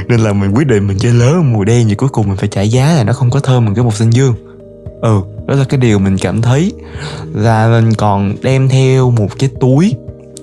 nên 0.07 0.19
là 0.19 0.33
mình 0.33 0.51
quyết 0.51 0.67
định 0.67 0.87
mình 0.87 0.97
chơi 0.99 1.13
lớn 1.13 1.53
màu 1.53 1.63
đen 1.63 1.85
thì 1.89 1.95
cuối 1.95 2.09
cùng 2.09 2.27
mình 2.27 2.37
phải 2.37 2.49
trả 2.49 2.61
giá 2.61 2.93
là 2.93 3.03
nó 3.03 3.13
không 3.13 3.29
có 3.29 3.39
thơm 3.39 3.65
bằng 3.65 3.75
cái 3.75 3.83
màu 3.83 3.91
xanh 3.91 4.09
dương. 4.09 4.35
Ừ 5.01 5.21
đó 5.47 5.55
là 5.55 5.63
cái 5.69 5.77
điều 5.77 5.99
mình 5.99 6.17
cảm 6.17 6.41
thấy. 6.41 6.73
Là 7.33 7.67
mình 7.67 7.93
còn 7.93 8.35
đem 8.41 8.69
theo 8.69 9.11
một 9.11 9.39
cái 9.39 9.49
túi 9.59 9.95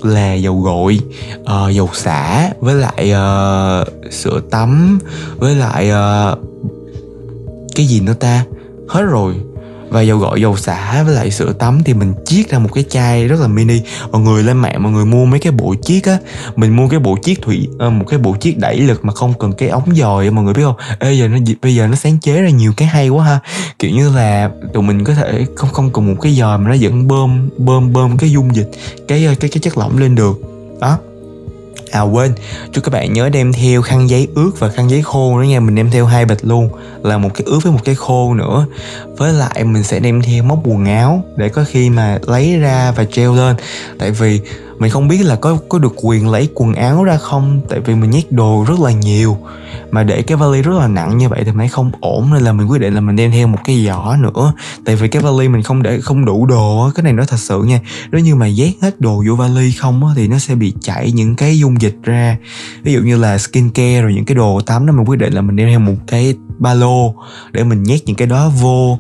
là 0.03 0.35
dầu 0.35 0.61
gội 0.61 1.01
uh, 1.41 1.73
dầu 1.73 1.89
xả 1.93 2.51
với 2.61 2.75
lại 2.75 3.13
uh, 3.13 4.13
sữa 4.13 4.41
tắm 4.51 4.99
với 5.37 5.55
lại 5.55 5.91
uh, 5.91 6.39
cái 7.75 7.87
gì 7.87 8.01
nữa 8.01 8.15
ta? 8.21 8.45
Hết 8.91 9.03
rồi. 9.03 9.35
Và 9.91 10.01
dầu 10.01 10.19
gội, 10.19 10.41
dầu 10.41 10.57
xả 10.57 11.03
với 11.03 11.15
lại 11.15 11.31
sữa 11.31 11.53
tắm 11.53 11.83
thì 11.85 11.95
mình 11.95 12.15
chiết 12.25 12.51
ra 12.51 12.59
một 12.59 12.69
cái 12.73 12.85
chai 12.91 13.29
rất 13.29 13.41
là 13.41 13.47
mini. 13.47 13.81
Mọi 14.11 14.23
người 14.23 14.43
lên 14.43 14.57
mạng, 14.57 14.83
mọi 14.83 14.93
người 14.93 15.05
mua 15.05 15.25
mấy 15.25 15.41
cái 15.41 15.53
bộ 15.53 15.75
chiết 15.83 16.05
á. 16.05 16.19
Mình 16.57 16.77
mua 16.77 16.89
cái 16.89 17.01
bộ 17.01 17.17
chiết 17.23 17.43
thủy 17.43 17.69
ờ, 17.79 17.91
một 17.91 18.05
cái 18.09 18.19
bộ 18.19 18.37
chiết 18.41 18.59
đẩy 18.59 18.81
lực 18.81 19.05
mà 19.05 19.13
không 19.13 19.35
cần 19.39 19.53
cái 19.53 19.69
ống 19.69 19.95
dòi, 19.95 20.31
mọi 20.31 20.45
người 20.45 20.55
biết 20.55 20.63
không? 20.63 20.77
Ê, 20.99 21.13
giờ 21.13 21.29
nó 21.29 21.39
bây 21.63 21.75
giờ 21.75 21.87
nó 21.87 21.95
sáng 21.95 22.19
chế 22.19 22.43
ra 22.43 22.49
nhiều 22.49 22.73
cái 22.77 22.89
hay 22.89 23.09
quá 23.09 23.25
ha. 23.25 23.39
Kiểu 23.79 23.91
như 23.91 24.11
là 24.17 24.51
tụi 24.73 24.83
mình 24.83 25.05
có 25.05 25.15
thể 25.15 25.47
không 25.57 25.71
không 25.73 25.91
cần 25.93 26.07
một 26.07 26.21
cái 26.21 26.33
dòi 26.33 26.59
mà 26.59 26.71
nó 26.71 26.77
vẫn 26.81 27.09
bơm 27.09 27.49
bơm 27.59 27.93
bơm 27.93 28.19
cái 28.19 28.31
dung 28.31 28.55
dịch, 28.55 28.71
cái 29.09 29.27
ờ, 29.27 29.35
cái 29.41 29.51
cái 29.51 29.61
chất 29.63 29.79
lỏng 29.79 29.99
lên 29.99 30.15
được. 30.15 30.41
Đó. 30.81 30.99
À 31.91 32.01
quên, 32.01 32.33
cho 32.73 32.83
các 32.83 32.91
bạn 32.93 33.13
nhớ 33.13 33.29
đem 33.29 33.53
theo 33.53 33.83
khăn 33.83 34.11
giấy 34.11 34.29
ướt 34.35 34.51
và 34.59 34.69
khăn 34.69 34.91
giấy 34.91 35.03
khô 35.03 35.41
nữa 35.41 35.47
nha. 35.47 35.61
Mình 35.61 35.75
đem 35.75 35.91
theo 35.91 36.07
hai 36.07 36.25
bịch 36.25 36.45
luôn. 36.45 36.69
Là 37.03 37.19
một 37.19 37.29
cái 37.35 37.43
ướt 37.47 37.59
với 37.63 37.73
một 37.73 37.81
cái 37.85 37.95
khô 37.95 38.35
nữa. 38.35 38.67
Với 39.17 39.33
lại 39.33 39.65
mình 39.65 39.83
sẽ 39.83 40.01
đem 40.01 40.23
theo 40.23 40.43
móc 40.43 40.59
quần 40.65 40.85
áo 40.85 41.25
Để 41.37 41.49
có 41.49 41.65
khi 41.69 41.91
mà 41.91 42.19
lấy 42.27 42.59
ra 42.59 42.93
và 42.97 43.05
treo 43.05 43.35
lên. 43.35 43.57
Tại 43.99 44.11
vì 44.11 44.41
mình 44.81 44.91
không 44.91 45.09
biết 45.09 45.23
là 45.25 45.37
có 45.37 45.59
có 45.69 45.79
được 45.79 45.93
quyền 45.97 46.29
lấy 46.29 46.49
quần 46.55 46.75
áo 46.75 47.05
ra 47.05 47.17
không, 47.17 47.61
tại 47.69 47.81
vì 47.81 47.95
mình 47.95 48.11
nhét 48.11 48.33
đồ 48.33 48.65
rất 48.69 48.81
là 48.81 48.93
nhiều. 48.93 49.37
Mà 49.91 50.03
để 50.03 50.23
cái 50.23 50.37
vali 50.37 50.63
rất 50.63 50.73
là 50.79 50.89
nặng 50.89 51.19
như 51.19 51.29
vậy 51.29 51.43
thì 51.45 51.53
mình 51.53 51.69
không 51.69 51.91
ổn, 52.01 52.31
nên 52.33 52.43
là 52.43 52.53
mình 52.53 52.71
quyết 52.71 52.81
định 52.81 52.95
là 52.95 53.01
mình 53.01 53.17
đem 53.17 53.31
theo 53.31 53.47
một 53.47 53.59
cái 53.65 53.87
giỏ 53.87 54.17
nữa. 54.21 54.53
Tại 54.85 54.97
vì 54.97 55.09
cái 55.09 55.23
vali 55.23 55.49
mình 55.49 55.63
không 55.63 55.83
để, 55.83 56.01
không 56.01 56.25
đủ 56.25 56.47
đồ 56.47 56.85
á, 56.85 56.91
cái 56.95 57.03
này 57.03 57.13
nói 57.13 57.27
thật 57.27 57.39
sự 57.39 57.63
nha. 57.63 57.81
Nếu 58.13 58.21
như 58.21 58.35
mà 58.35 58.49
nhét 58.49 58.71
hết 58.83 59.01
đồ 59.01 59.23
vô 59.29 59.35
vali 59.35 59.73
không 59.73 60.07
á, 60.07 60.13
thì 60.17 60.29
nó 60.29 60.39
sẽ 60.39 60.55
bị 60.55 60.75
chảy 60.81 61.13
những 61.13 61.37
cái 61.37 61.59
dung 61.59 61.81
dịch 61.81 61.97
ra. 62.03 62.37
Ví 62.83 62.93
dụ 62.93 63.01
như 63.01 63.17
là 63.17 63.39
skincare 63.39 64.03
rồi 64.03 64.15
những 64.15 64.25
cái 64.25 64.35
đồ 64.35 64.61
tắm 64.67 64.87
đó, 64.87 64.93
mình 64.93 65.09
quyết 65.09 65.19
định 65.19 65.33
là 65.33 65.41
mình 65.41 65.57
đem 65.57 65.69
theo 65.69 65.81
một 65.81 65.97
cái 66.07 66.35
ba 66.59 66.75
lô 66.75 67.15
để 67.53 67.65
mình 67.65 67.83
nhét 67.83 68.01
những 68.07 68.17
cái 68.17 68.27
đó 68.27 68.53
vô 68.61 68.99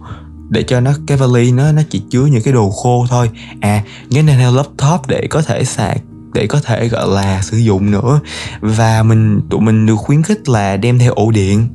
để 0.50 0.62
cho 0.62 0.80
nó, 0.80 0.92
cái 1.06 1.16
vali 1.16 1.52
nó 1.52 1.72
nó 1.72 1.82
chỉ 1.90 2.02
chứa 2.10 2.26
những 2.26 2.42
cái 2.42 2.54
đồ 2.54 2.70
khô 2.70 3.06
thôi. 3.10 3.30
À 3.60 3.82
nhớ 4.10 4.22
nên 4.22 4.38
theo 4.38 4.54
laptop 4.54 5.06
để 5.08 5.26
có 5.30 5.42
thể 5.42 5.64
sạc, 5.64 5.96
để 6.34 6.46
có 6.46 6.60
thể, 6.60 6.88
gọi 6.88 7.08
là, 7.08 7.42
sử 7.42 7.56
dụng 7.56 7.90
nữa. 7.90 8.20
Và 8.60 9.02
mình, 9.02 9.40
tụi 9.50 9.60
mình 9.60 9.86
được 9.86 9.96
khuyến 9.96 10.22
khích 10.22 10.48
là 10.48 10.76
đem 10.76 10.98
theo 10.98 11.12
ổ 11.12 11.30
điện 11.30 11.68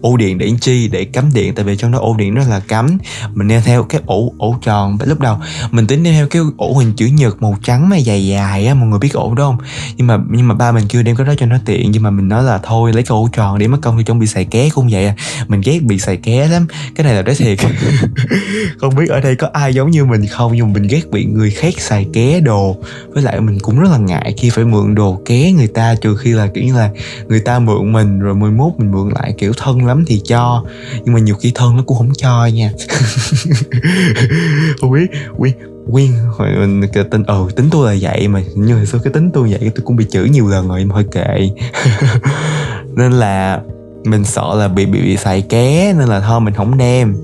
ổ 0.00 0.16
điện 0.16 0.38
để 0.38 0.52
chi 0.60 0.88
để 0.88 1.04
cắm 1.04 1.30
điện. 1.34 1.54
Tại 1.54 1.64
vì 1.64 1.76
trong 1.76 1.92
đó 1.92 1.98
ổ 1.98 2.16
điện 2.16 2.34
rất 2.34 2.44
là 2.48 2.60
cắm. 2.60 2.98
Mình 3.34 3.48
đeo 3.48 3.60
theo 3.60 3.82
cái 3.82 4.00
ổ 4.06 4.32
ổ 4.38 4.56
tròn. 4.62 4.98
Lúc 5.04 5.20
đầu 5.20 5.38
mình 5.70 5.86
tính 5.86 6.02
đeo 6.02 6.12
theo 6.12 6.26
cái 6.28 6.42
ổ 6.56 6.72
hình 6.72 6.92
chữ 6.96 7.06
nhật 7.06 7.42
màu 7.42 7.56
trắng 7.62 7.88
mà 7.88 7.96
dài 7.96 8.26
dài 8.26 8.66
á 8.66 8.74
mọi 8.74 8.88
người 8.88 8.98
biết 8.98 9.12
ổ 9.12 9.34
đó 9.34 9.44
không? 9.44 9.58
Nhưng 9.96 10.06
mà 10.06 10.18
nhưng 10.30 10.48
mà 10.48 10.54
ba 10.54 10.72
mình 10.72 10.84
kêu 10.88 11.02
đem 11.02 11.16
cái 11.16 11.26
đó 11.26 11.34
cho 11.38 11.46
nó 11.46 11.56
tiện. 11.64 11.90
Nhưng 11.90 12.02
mà 12.02 12.10
mình 12.10 12.28
nói 12.28 12.42
là 12.42 12.58
thôi 12.62 12.92
lấy 12.92 13.02
cái 13.02 13.14
ổ 13.14 13.28
tròn 13.32 13.58
để 13.58 13.68
mất 13.68 13.78
công 13.82 13.98
thì 13.98 14.04
trong 14.04 14.18
bị 14.18 14.26
xài 14.26 14.44
ké 14.44 14.68
cũng 14.74 14.88
vậy 14.90 15.06
à. 15.06 15.14
Mình 15.48 15.60
ghét 15.64 15.82
bị 15.82 15.98
xài 15.98 16.16
ké 16.16 16.48
lắm. 16.48 16.66
Cái 16.94 17.04
này 17.04 17.14
là 17.14 17.22
nói 17.22 17.34
thiệt. 17.34 17.58
Không 18.78 18.94
biết 18.94 19.08
ở 19.08 19.20
đây 19.20 19.36
có 19.36 19.48
ai 19.52 19.74
giống 19.74 19.90
như 19.90 20.04
mình 20.04 20.26
không? 20.26 20.52
Nhưng 20.54 20.66
mà 20.66 20.72
mình 20.74 20.88
ghét 20.90 21.10
bị 21.10 21.24
người 21.24 21.50
khác 21.50 21.74
xài 21.80 22.06
ké 22.12 22.40
đồ. 22.40 22.76
Với 23.08 23.22
lại 23.22 23.40
mình 23.40 23.58
cũng 23.58 23.80
rất 23.80 23.90
là 23.92 23.98
ngại 23.98 24.34
khi 24.38 24.50
phải 24.50 24.64
mượn 24.64 24.94
đồ 24.94 25.22
ké 25.24 25.52
người 25.52 25.66
ta 25.66 25.94
trừ 26.00 26.16
khi 26.16 26.32
là 26.32 26.46
kiểu 26.54 26.64
như 26.64 26.74
là 26.74 26.90
người 27.28 27.40
ta 27.40 27.58
mượn 27.58 27.92
mình 27.92 28.18
rồi 28.18 28.34
11 28.34 28.72
mình 28.78 28.92
mượn 28.92 29.08
lại 29.14 29.34
kiểu 29.38 29.52
thân 29.56 29.85
lắm 29.86 30.04
thì 30.06 30.20
cho. 30.24 30.64
Nhưng 31.04 31.14
mà 31.14 31.20
nhiều 31.20 31.34
khi 31.34 31.52
thân 31.54 31.76
nó 31.76 31.82
cũng 31.86 31.98
không 31.98 32.12
cho 32.14 32.46
nha. 32.46 32.72
Không 34.80 34.92
biết 34.92 35.06
quyên 35.38 35.52
quyên 35.92 36.08
hồi 36.38 36.48
mình 36.56 36.88
cái 36.92 37.04
tính 37.04 37.24
ừ 37.24 37.48
tính 37.56 37.68
tôi 37.70 37.94
là 37.94 37.98
vậy 38.00 38.28
mà. 38.28 38.42
Như 38.54 38.74
hồi 38.74 38.86
xưa 38.86 38.98
cái 39.04 39.12
tính 39.12 39.30
tôi 39.34 39.50
vậy? 39.50 39.70
Tôi 39.74 39.84
cũng 39.84 39.96
bị 39.96 40.04
chửi 40.10 40.28
nhiều 40.28 40.48
lần 40.48 40.68
rồi 40.68 40.84
mà 40.84 40.94
hơi 40.94 41.04
kệ. 41.12 41.50
Nên 42.96 43.12
là 43.12 43.60
mình 44.04 44.24
sợ 44.24 44.54
là 44.54 44.68
bị 44.68 44.86
bị, 44.86 45.02
bị 45.02 45.16
xài 45.16 45.42
ké 45.42 45.92
nên 45.92 46.08
là 46.08 46.20
thôi 46.20 46.40
mình 46.40 46.54
không 46.54 46.78
đem. 46.78 47.16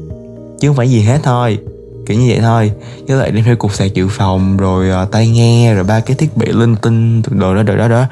Chứ 0.60 0.68
không 0.68 0.76
phải 0.76 0.90
gì 0.90 1.00
hết 1.00 1.20
thôi. 1.22 1.58
Kiểu 2.06 2.18
như 2.18 2.26
vậy 2.28 2.40
thôi. 2.40 2.72
Với 3.08 3.16
lại 3.16 3.30
đem 3.30 3.44
theo 3.44 3.56
cục 3.56 3.72
sạc 3.72 3.94
dự 3.94 4.08
phòng 4.08 4.56
rồi 4.56 5.02
uh, 5.02 5.12
tai 5.12 5.28
nghe 5.28 5.74
rồi 5.74 5.84
ba 5.84 6.00
cái 6.00 6.16
thiết 6.16 6.36
bị 6.36 6.46
linh 6.46 6.76
tinh 6.76 7.22
đồ 7.30 7.54
đó 7.54 7.62
đồ 7.62 7.76
đó 7.76 7.88
đó. 7.88 8.04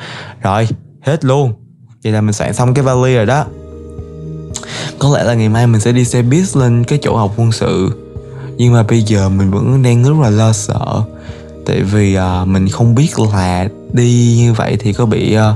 Rồi 0.43 0.69
hết 1.01 1.25
luôn. 1.25 1.53
Vậy 2.05 2.13
là 2.13 2.21
mình 2.21 2.33
soạn 2.33 2.55
xong 2.55 2.75
cái 2.75 2.85
vali 2.85 3.15
rồi 3.15 3.27
đó 3.27 3.45
có 4.99 5.17
lẽ 5.17 5.25
là 5.25 5.35
ngày 5.35 5.49
mai 5.49 5.67
mình 5.67 5.81
sẽ 5.81 5.93
đi 5.93 6.05
xe 6.05 6.23
buýt 6.23 6.57
lên 6.57 6.85
cái 6.85 6.99
chỗ 7.03 7.17
học 7.17 7.33
quân 7.37 7.53
sự. 7.53 7.91
Nhưng 8.57 8.73
mà 8.73 8.83
bây 8.83 9.03
giờ 9.03 9.29
mình 9.29 9.51
vẫn 9.51 9.83
đang 9.83 10.03
rất 10.03 10.15
là 10.23 10.31
lo 10.31 10.53
sợ. 10.53 11.03
Tại 11.67 11.83
vì 11.83 12.15
à, 12.15 12.45
mình 12.45 12.69
không 12.69 12.95
biết 12.95 13.09
là 13.33 13.69
đi 13.93 14.35
như 14.39 14.53
vậy 14.53 14.77
thì 14.81 14.93
có 14.93 15.07
bị 15.07 15.35
à, 15.35 15.55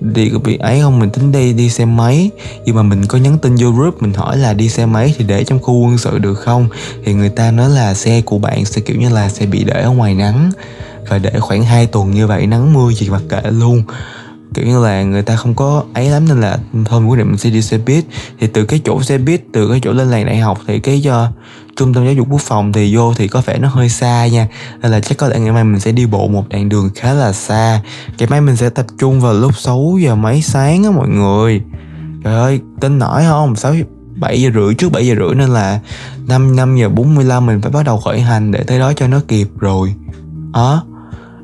đi 0.00 0.28
có 0.28 0.38
bị 0.38 0.56
ấy 0.56 0.80
không? 0.80 0.98
Mình 0.98 1.10
tính 1.10 1.32
đi 1.32 1.52
đi 1.52 1.70
xe 1.70 1.84
máy. 1.84 2.30
Nhưng 2.64 2.76
mà 2.76 2.82
mình 2.82 3.06
có 3.06 3.18
nhắn 3.18 3.38
tin 3.38 3.56
vô 3.58 3.70
group 3.70 4.02
mình 4.02 4.12
hỏi 4.12 4.36
là 4.36 4.52
đi 4.52 4.68
xe 4.68 4.86
máy 4.86 5.14
thì 5.18 5.24
để 5.24 5.44
trong 5.44 5.58
khu 5.62 5.74
quân 5.74 5.98
sự 5.98 6.18
được 6.18 6.34
không? 6.34 6.68
Thì 7.04 7.14
người 7.14 7.28
ta 7.28 7.50
nói 7.50 7.70
là 7.70 7.94
xe 7.94 8.22
của 8.24 8.38
bạn 8.38 8.64
sẽ 8.64 8.80
kiểu 8.80 8.96
như 8.96 9.08
là 9.08 9.28
sẽ 9.28 9.46
bị 9.46 9.64
để 9.64 9.82
ở 9.82 9.90
ngoài 9.90 10.14
nắng. 10.14 10.50
Và 11.08 11.18
để 11.18 11.32
khoảng 11.40 11.64
2 11.64 11.86
tuần 11.86 12.10
như 12.10 12.26
vậy 12.26 12.46
nắng 12.46 12.72
mưa 12.74 12.92
gì 12.92 13.08
mà 13.10 13.20
kệ 13.28 13.50
luôn 13.50 13.82
kiểu 14.56 14.66
như 14.66 14.84
là 14.84 15.02
người 15.02 15.22
ta 15.22 15.36
không 15.36 15.54
có 15.54 15.84
ấy 15.94 16.10
lắm 16.10 16.28
nên 16.28 16.40
là 16.40 16.58
thôi 16.84 17.00
mình 17.00 17.10
quyết 17.10 17.18
định 17.18 17.28
mình 17.28 17.38
sẽ 17.38 17.50
đi 17.50 17.62
xe 17.62 17.78
buýt. 17.78 18.04
Thì 18.40 18.46
từ 18.46 18.64
cái 18.64 18.80
chỗ 18.84 19.02
xe 19.02 19.18
buýt 19.18 19.42
từ 19.52 19.68
cái 19.70 19.80
chỗ 19.82 19.92
lên 19.92 20.10
làng 20.10 20.26
đại 20.26 20.38
học 20.38 20.58
thì 20.66 20.80
cái 20.80 21.02
uh, 21.08 21.36
trung 21.76 21.94
tâm 21.94 22.04
giáo 22.04 22.14
dục 22.14 22.26
quốc 22.30 22.40
phòng 22.40 22.72
thì 22.72 22.96
vô 22.96 23.14
thì 23.14 23.28
có 23.28 23.42
vẻ 23.46 23.58
nó 23.58 23.68
hơi 23.68 23.88
xa 23.88 24.26
nha. 24.26 24.48
Nên 24.82 24.92
là 24.92 25.00
chắc 25.00 25.18
có 25.18 25.28
lẽ 25.28 25.38
ngày 25.38 25.52
mai 25.52 25.64
mình 25.64 25.80
sẽ 25.80 25.92
đi 25.92 26.06
bộ 26.06 26.28
một 26.28 26.48
đoạn 26.48 26.68
đường 26.68 26.90
khá 26.94 27.12
là 27.12 27.32
xa. 27.32 27.80
Ngày 28.18 28.28
mai 28.30 28.40
mình 28.40 28.56
sẽ 28.56 28.70
tập 28.70 28.86
trung 28.98 29.20
vào 29.20 29.34
lúc 29.34 29.56
6 29.58 29.96
giờ 30.00 30.14
mấy 30.14 30.42
sáng 30.42 30.84
á 30.84 30.90
mọi 30.90 31.08
người. 31.08 31.62
Trời 32.24 32.34
ơi 32.34 32.60
tin 32.80 32.98
nổi 32.98 33.22
không? 33.24 33.56
6 33.56 33.74
7 34.16 34.42
giờ 34.42 34.50
rưỡi 34.54 34.74
trước 34.74 34.92
7 34.92 35.06
giờ 35.06 35.14
rưỡi 35.14 35.34
nên 35.34 35.48
là 35.48 35.80
5 36.26 36.56
5 36.56 36.76
giờ 36.76 36.88
45 36.88 37.46
mình 37.46 37.60
phải 37.60 37.72
bắt 37.72 37.82
đầu 37.86 37.98
khởi 37.98 38.20
hành 38.20 38.52
để 38.52 38.62
tới 38.62 38.78
đó 38.78 38.92
cho 38.96 39.06
nó 39.06 39.20
kịp 39.28 39.48
rồi. 39.58 39.94
Đó 40.52 40.84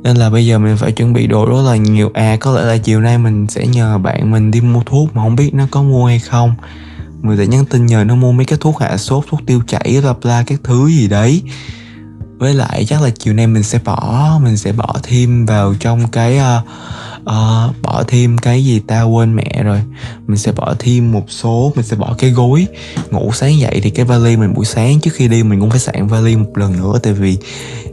nên 0.02 0.16
là 0.16 0.30
bây 0.30 0.46
giờ 0.46 0.58
mình 0.58 0.76
phải 0.76 0.92
chuẩn 0.92 1.12
bị 1.12 1.26
đồ 1.26 1.44
rất 1.44 1.70
là 1.70 1.76
nhiều. 1.76 2.10
À 2.14 2.36
có 2.40 2.52
lẽ 2.52 2.62
là 2.62 2.76
chiều 2.76 3.00
nay 3.00 3.18
mình 3.18 3.46
sẽ 3.48 3.66
nhờ 3.66 3.98
bạn 3.98 4.30
mình 4.30 4.50
đi 4.50 4.60
mua 4.60 4.82
thuốc 4.86 5.16
mà 5.16 5.22
không 5.22 5.36
biết 5.36 5.54
nó 5.54 5.66
có 5.70 5.82
mua 5.82 6.06
hay 6.06 6.18
không. 6.18 6.54
Mình 7.22 7.38
sẽ 7.38 7.46
nhắn 7.46 7.64
tin 7.64 7.86
nhờ 7.86 8.04
nó 8.04 8.14
mua 8.14 8.32
mấy 8.32 8.46
cái 8.46 8.58
thuốc 8.62 8.80
hạ 8.80 8.96
sốt 8.96 9.24
thuốc 9.28 9.40
tiêu 9.46 9.62
chảy 9.66 9.98
bla 10.02 10.12
bla 10.22 10.44
các 10.46 10.60
thứ 10.64 10.88
gì 10.88 11.08
đấy. 11.08 11.42
Với 12.38 12.54
lại 12.54 12.84
chắc 12.88 13.02
là 13.02 13.10
chiều 13.18 13.34
nay 13.34 13.46
mình 13.46 13.62
sẽ 13.62 13.78
bỏ 13.84 14.38
mình 14.42 14.56
sẽ 14.56 14.72
bỏ 14.72 14.96
thêm 15.02 15.46
vào 15.46 15.74
trong 15.80 16.08
cái 16.08 16.38
uh, 16.38 16.66
à, 17.26 17.68
bỏ 17.82 18.02
thêm 18.06 18.38
cái 18.38 18.64
gì 18.64 18.80
ta 18.80 19.02
quên 19.02 19.36
mẹ 19.36 19.62
rồi. 19.64 19.82
Mình 20.26 20.38
sẽ 20.38 20.52
bỏ 20.52 20.74
thêm 20.78 21.12
một 21.12 21.24
số 21.28 21.72
mình 21.76 21.84
sẽ 21.84 21.96
bỏ 21.96 22.14
cái 22.18 22.30
gối. 22.30 22.66
Ngủ 23.10 23.30
sáng 23.32 23.58
dậy 23.58 23.80
thì 23.82 23.90
cái 23.90 24.06
vali 24.06 24.36
mình 24.36 24.54
buổi 24.54 24.64
sáng 24.64 25.00
trước 25.00 25.10
khi 25.14 25.28
đi 25.28 25.42
mình 25.42 25.60
cũng 25.60 25.70
phải 25.70 25.78
soạn 25.78 26.06
vali 26.06 26.36
một 26.36 26.58
lần 26.58 26.72
nữa 26.76 26.98
tại 27.02 27.12
vì 27.12 27.38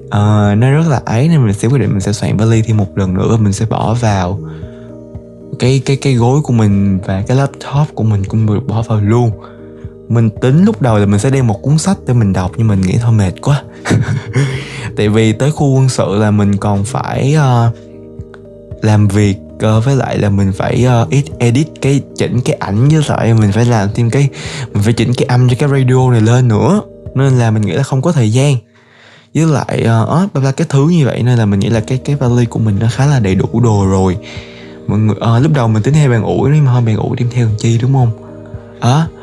uh, 0.05 0.57
nó 0.57 0.71
rất 0.71 0.87
là 0.89 1.01
ấy 1.05 1.27
nên 1.27 1.45
mình 1.45 1.53
sẽ 1.53 1.67
quyết 1.67 1.79
định 1.79 1.89
mình 1.89 2.01
sẽ 2.01 2.13
soạn 2.13 2.37
vali 2.37 2.61
thêm 2.61 2.77
một 2.77 2.97
lần 2.97 3.13
nữa 3.13 3.37
mình 3.37 3.53
sẽ 3.53 3.65
bỏ 3.65 3.93
vào 3.93 4.39
cái 5.59 5.81
cái 5.85 5.95
cái 5.95 6.13
gối 6.13 6.41
của 6.41 6.53
mình 6.53 6.99
và 7.05 7.23
cái 7.27 7.37
laptop 7.37 7.95
của 7.95 8.03
mình 8.03 8.23
cũng 8.25 8.45
được 8.45 8.67
bỏ 8.67 8.81
vào 8.81 9.01
luôn. 9.01 9.31
Mình 10.09 10.29
tính 10.41 10.63
lúc 10.65 10.81
đầu 10.81 10.97
là 10.97 11.05
mình 11.05 11.19
sẽ 11.19 11.29
đem 11.29 11.47
một 11.47 11.61
cuốn 11.61 11.77
sách 11.77 11.97
để 12.07 12.13
mình 12.13 12.33
đọc 12.33 12.51
nhưng 12.57 12.67
mình 12.67 12.81
nghĩ 12.81 12.97
thôi 13.01 13.11
mệt 13.11 13.31
quá. 13.41 13.63
Tại 14.97 15.09
vì 15.09 15.33
tới 15.33 15.51
khu 15.51 15.75
quân 15.75 15.89
sự 15.89 16.15
là 16.15 16.31
mình 16.31 16.57
còn 16.57 16.83
phải 16.83 17.35
uh, 17.37 17.75
làm 18.81 19.07
việc 19.07 19.37
uh, 19.53 19.85
với 19.85 19.95
lại 19.95 20.17
là 20.17 20.29
mình 20.29 20.51
phải 20.57 20.87
uh, 21.03 21.13
edit 21.39 21.67
cái 21.81 22.01
chỉnh 22.17 22.41
cái 22.41 22.55
ảnh 22.59 22.89
với 22.89 23.03
lại 23.07 23.33
mình 23.33 23.51
phải 23.51 23.65
làm 23.65 23.89
thêm 23.95 24.09
cái 24.09 24.29
mình 24.73 24.83
phải 24.83 24.93
chỉnh 24.93 25.13
cái 25.13 25.25
âm 25.25 25.49
cho 25.49 25.55
cái 25.59 25.69
radio 25.69 26.11
này 26.11 26.21
lên 26.21 26.47
nữa. 26.47 26.81
Nên 27.15 27.39
là 27.39 27.51
mình 27.51 27.61
nghĩ 27.61 27.71
là 27.71 27.83
không 27.83 28.01
có 28.01 28.11
thời 28.11 28.31
gian. 28.31 28.55
Với 29.33 29.45
lại 29.45 29.87
uh, 30.13 30.37
uh, 30.37 30.57
cái 30.57 30.67
thứ 30.69 30.87
như 30.89 31.05
vậy 31.05 31.23
nên 31.23 31.37
là 31.37 31.45
mình 31.45 31.59
nghĩ 31.59 31.69
là 31.69 31.79
cái 31.79 31.97
cái 31.97 32.15
vali 32.15 32.45
của 32.45 32.59
mình 32.59 32.77
nó 32.79 32.87
khá 32.91 33.05
là 33.05 33.19
đầy 33.19 33.35
đủ 33.35 33.59
đồ 33.63 33.85
rồi. 33.89 34.17
Mọi 34.87 34.99
người 34.99 35.15
uh, 35.15 35.43
lúc 35.43 35.53
đầu 35.53 35.67
mình 35.67 35.83
tính 35.83 35.93
theo 35.93 36.09
bàn 36.09 36.23
ủi 36.23 36.49
nhưng 36.53 36.65
mà 36.65 36.71
thôi 36.71 36.81
bàn 36.85 36.95
ủi 36.95 37.17
đem 37.17 37.29
theo 37.31 37.45
làm 37.45 37.55
chi 37.57 37.77
đúng 37.81 37.93
không? 37.93 38.11
Á 38.81 39.03
uh, 39.03 39.19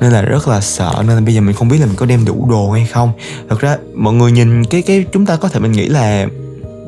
nên 0.00 0.12
là 0.12 0.22
rất 0.22 0.48
là 0.48 0.60
sợ 0.60 0.94
nên 0.98 1.16
là 1.16 1.20
bây 1.20 1.34
giờ 1.34 1.40
mình 1.40 1.54
không 1.54 1.68
biết 1.68 1.78
là 1.80 1.86
mình 1.86 1.96
có 1.96 2.06
đem 2.06 2.24
đủ 2.24 2.46
đồ 2.50 2.70
hay 2.70 2.86
không. 2.86 3.12
Thật 3.48 3.60
ra 3.60 3.76
mọi 3.94 4.14
người 4.14 4.32
nhìn 4.32 4.64
cái 4.64 4.82
cái 4.82 5.04
chúng 5.12 5.26
ta 5.26 5.36
có 5.36 5.48
thể 5.48 5.60
mình 5.60 5.72
nghĩ 5.72 5.86
là 5.86 6.26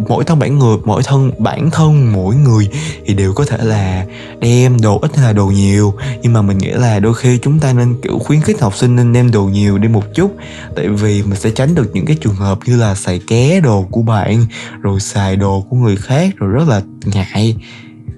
mỗi 0.08 0.24
thân 0.24 0.38
bản 0.38 0.58
người, 0.58 0.76
mỗi 0.84 1.02
thân 1.02 1.30
bản 1.38 1.70
thân, 1.70 2.12
mỗi 2.12 2.34
người 2.34 2.68
thì 3.06 3.14
đều 3.14 3.32
có 3.32 3.44
thể 3.44 3.58
là 3.60 4.04
đem 4.40 4.80
đồ 4.80 4.98
ít 4.98 5.16
hay 5.16 5.26
là 5.26 5.32
đồ 5.32 5.46
nhiều. 5.46 5.94
Nhưng 6.22 6.32
mà 6.32 6.42
mình 6.42 6.58
nghĩ 6.58 6.70
là 6.70 7.00
đôi 7.00 7.14
khi 7.14 7.38
chúng 7.38 7.58
ta 7.58 7.72
nên, 7.72 7.94
kiểu, 8.02 8.18
khuyến 8.18 8.40
khích 8.40 8.60
học 8.60 8.76
sinh 8.76 8.96
nên 8.96 9.12
đem 9.12 9.30
đồ 9.30 9.44
nhiều 9.44 9.78
đi 9.78 9.88
một 9.88 10.04
chút. 10.14 10.36
Tại 10.76 10.88
vì 10.88 11.22
mình 11.22 11.40
sẽ 11.40 11.50
tránh 11.50 11.74
được 11.74 11.90
những 11.94 12.06
cái 12.06 12.16
trường 12.20 12.34
hợp 12.34 12.58
như 12.66 12.76
là 12.76 12.94
xài 12.94 13.20
ké 13.26 13.60
đồ 13.60 13.86
của 13.90 14.02
bạn, 14.02 14.46
rồi 14.80 15.00
xài 15.00 15.36
đồ 15.36 15.64
của 15.70 15.76
người 15.76 15.96
khác, 15.96 16.34
rồi 16.36 16.50
rất 16.50 16.68
là 16.68 16.82
ngại. 17.04 17.56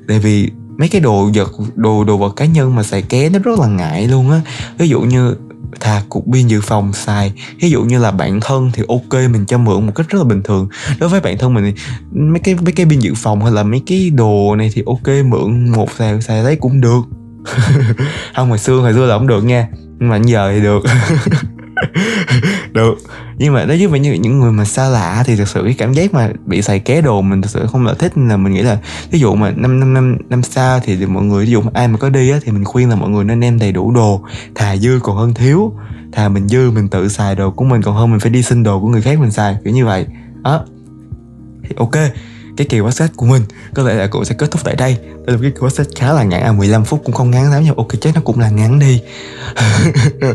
Tại 0.08 0.18
vì 0.18 0.50
mấy 0.78 0.88
cái 0.88 1.00
đồ 1.00 1.30
vật, 1.34 1.52
đồ 1.74 2.04
đồ 2.04 2.16
vật 2.16 2.32
cá 2.36 2.44
nhân 2.44 2.74
mà 2.74 2.82
xài 2.82 3.02
ké 3.02 3.28
nó 3.28 3.38
rất 3.38 3.58
là 3.58 3.66
ngại 3.66 4.08
luôn 4.08 4.30
á. 4.30 4.40
Ví 4.78 4.88
dụ 4.88 5.00
như 5.00 5.34
thà 5.80 6.02
cục 6.08 6.24
pin 6.32 6.46
dự 6.46 6.60
phòng 6.60 6.92
xài. 6.92 7.32
Ví 7.60 7.70
dụ 7.70 7.82
như 7.82 7.98
là 7.98 8.10
bản 8.10 8.40
thân 8.40 8.70
thì 8.74 8.82
ok, 8.88 9.12
mình 9.30 9.46
cho 9.46 9.58
mượn 9.58 9.86
một 9.86 9.92
cách 9.94 10.08
rất 10.08 10.18
là 10.18 10.24
bình 10.24 10.42
thường. 10.42 10.68
Đối 10.98 11.08
với 11.08 11.20
bản 11.20 11.38
thân 11.38 11.54
mình 11.54 11.64
thì 11.64 11.82
mấy 12.12 12.40
cái 12.40 12.54
mấy 12.54 12.72
cái 12.72 12.86
pin 12.86 12.98
dự 12.98 13.14
phòng 13.16 13.42
hay 13.42 13.52
là 13.52 13.62
mấy 13.62 13.82
cái 13.86 14.10
đồ 14.10 14.56
này 14.56 14.70
thì 14.74 14.82
ok, 14.86 15.08
mượn 15.24 15.72
một 15.72 15.90
xài 15.98 16.22
xài 16.22 16.42
lấy 16.42 16.56
cũng 16.56 16.80
được. 16.80 17.02
Không, 18.34 18.48
hồi 18.48 18.58
xưa 18.58 18.80
hồi 18.80 18.92
xưa 18.92 19.06
là 19.06 19.18
không 19.18 19.26
được 19.26 19.44
nha. 19.44 19.68
Nhưng 19.98 20.08
mà 20.08 20.16
giờ 20.24 20.52
thì 20.54 20.60
được. 20.60 20.82
được. 22.72 22.94
Nhưng 23.38 23.54
mà 23.54 23.64
đối 23.64 23.86
với 23.86 24.00
những 24.00 24.22
những 24.22 24.40
người 24.40 24.52
mà 24.52 24.64
xa 24.64 24.88
lạ 24.88 25.22
thì 25.26 25.36
thực 25.36 25.48
sự 25.48 25.62
cái 25.64 25.74
cảm 25.78 25.92
giác 25.92 26.14
mà 26.14 26.30
bị 26.46 26.62
xài 26.62 26.78
ké 26.78 27.00
đồ 27.00 27.20
mình 27.20 27.42
thực 27.42 27.50
sự 27.50 27.66
không 27.66 27.86
là 27.86 27.94
thích, 27.94 28.12
nên 28.16 28.28
là 28.28 28.36
mình 28.36 28.52
nghĩ 28.52 28.62
là 28.62 28.78
ví 29.10 29.18
dụ 29.18 29.34
mà 29.34 29.50
năm 29.56 29.80
năm 29.80 29.94
năm 29.94 30.16
năm 30.28 30.42
xa 30.42 30.80
thì 30.84 31.06
mọi 31.06 31.24
người 31.24 31.44
ví 31.44 31.50
dụ 31.50 31.62
ai 31.74 31.88
mà 31.88 31.98
có 31.98 32.08
đi 32.08 32.30
á 32.30 32.38
thì 32.44 32.52
mình 32.52 32.64
khuyên 32.64 32.88
là 32.88 32.96
mọi 32.96 33.10
người 33.10 33.24
nên 33.24 33.40
đem 33.40 33.58
đầy 33.58 33.72
đủ 33.72 33.92
đồ, 33.92 34.24
thà 34.54 34.76
dư 34.76 35.00
còn 35.02 35.16
hơn 35.16 35.34
thiếu, 35.34 35.72
thà 36.12 36.28
mình 36.28 36.48
dư 36.48 36.70
mình 36.70 36.88
tự 36.88 37.08
xài 37.08 37.34
đồ 37.34 37.50
của 37.50 37.64
mình, 37.64 37.82
còn 37.82 37.96
hơn 37.96 38.10
mình 38.10 38.20
phải 38.20 38.30
đi 38.30 38.42
xin 38.42 38.62
đồ 38.62 38.80
của 38.80 38.88
người 38.88 39.02
khác 39.02 39.20
mình 39.20 39.30
xài, 39.30 39.56
kiểu 39.64 39.74
như 39.74 39.86
vậy. 39.86 40.06
Đó. 40.42 40.64
Thì 41.62 41.74
ok 41.78 41.96
cái 42.60 42.66
kỳ 42.66 42.80
podcast 42.80 43.12
của 43.16 43.26
mình. 43.26 43.42
Có 43.74 43.82
lẽ 43.82 43.94
là 43.94 44.06
cũng 44.06 44.24
sẽ 44.24 44.34
kết 44.34 44.50
thúc 44.50 44.64
tại 44.64 44.76
đây. 44.76 44.96
Đây 45.26 45.36
là 45.36 45.42
cái 45.42 45.50
kỳ 45.50 45.60
podcast 45.60 45.88
khá 45.96 46.12
là 46.12 46.22
ngắn. 46.22 46.42
À 46.42 46.52
15 46.52 46.84
phút 46.84 47.00
cũng 47.04 47.14
không 47.14 47.30
ngắn 47.30 47.50
lắm 47.50 47.62
nhưng 47.64 47.76
ok, 47.76 47.88
chắc 48.00 48.14
nó 48.14 48.20
cũng 48.24 48.40
là 48.40 48.50
ngắn 48.50 48.78
đi. 48.78 49.02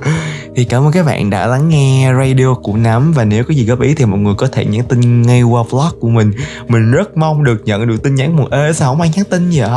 Thì 0.56 0.64
cảm 0.64 0.86
ơn 0.86 0.92
các 0.92 1.06
bạn 1.06 1.30
đã 1.30 1.48
lắng 1.48 1.70
nghe 1.70 2.14
radio 2.20 2.54
của 2.54 2.78
nắm. 2.78 3.14
Và 3.14 3.26
nếu 3.26 3.44
có 3.44 3.54
gì 3.54 3.66
góp 3.66 3.82
ý 3.82 3.94
thì 3.94 4.06
mọi 4.06 4.20
người 4.20 4.34
có 4.38 4.48
thể 4.48 4.66
nhắn 4.66 4.84
tin 4.90 5.22
ngay 5.22 5.44
qua 5.44 5.64
vlog 5.70 6.00
của 6.00 6.08
mình. 6.08 6.32
Mình 6.68 6.92
rất 6.92 7.18
mong 7.18 7.44
được 7.44 7.62
nhận 7.66 7.88
được 7.88 8.04
tin 8.04 8.16
nhắn 8.16 8.36
một 8.36 8.48
ê, 8.52 8.74
sao 8.74 8.92
không 8.92 9.02
ai 9.02 9.12
nhắn 9.16 9.26
tin 9.30 9.50
vậy 9.54 9.70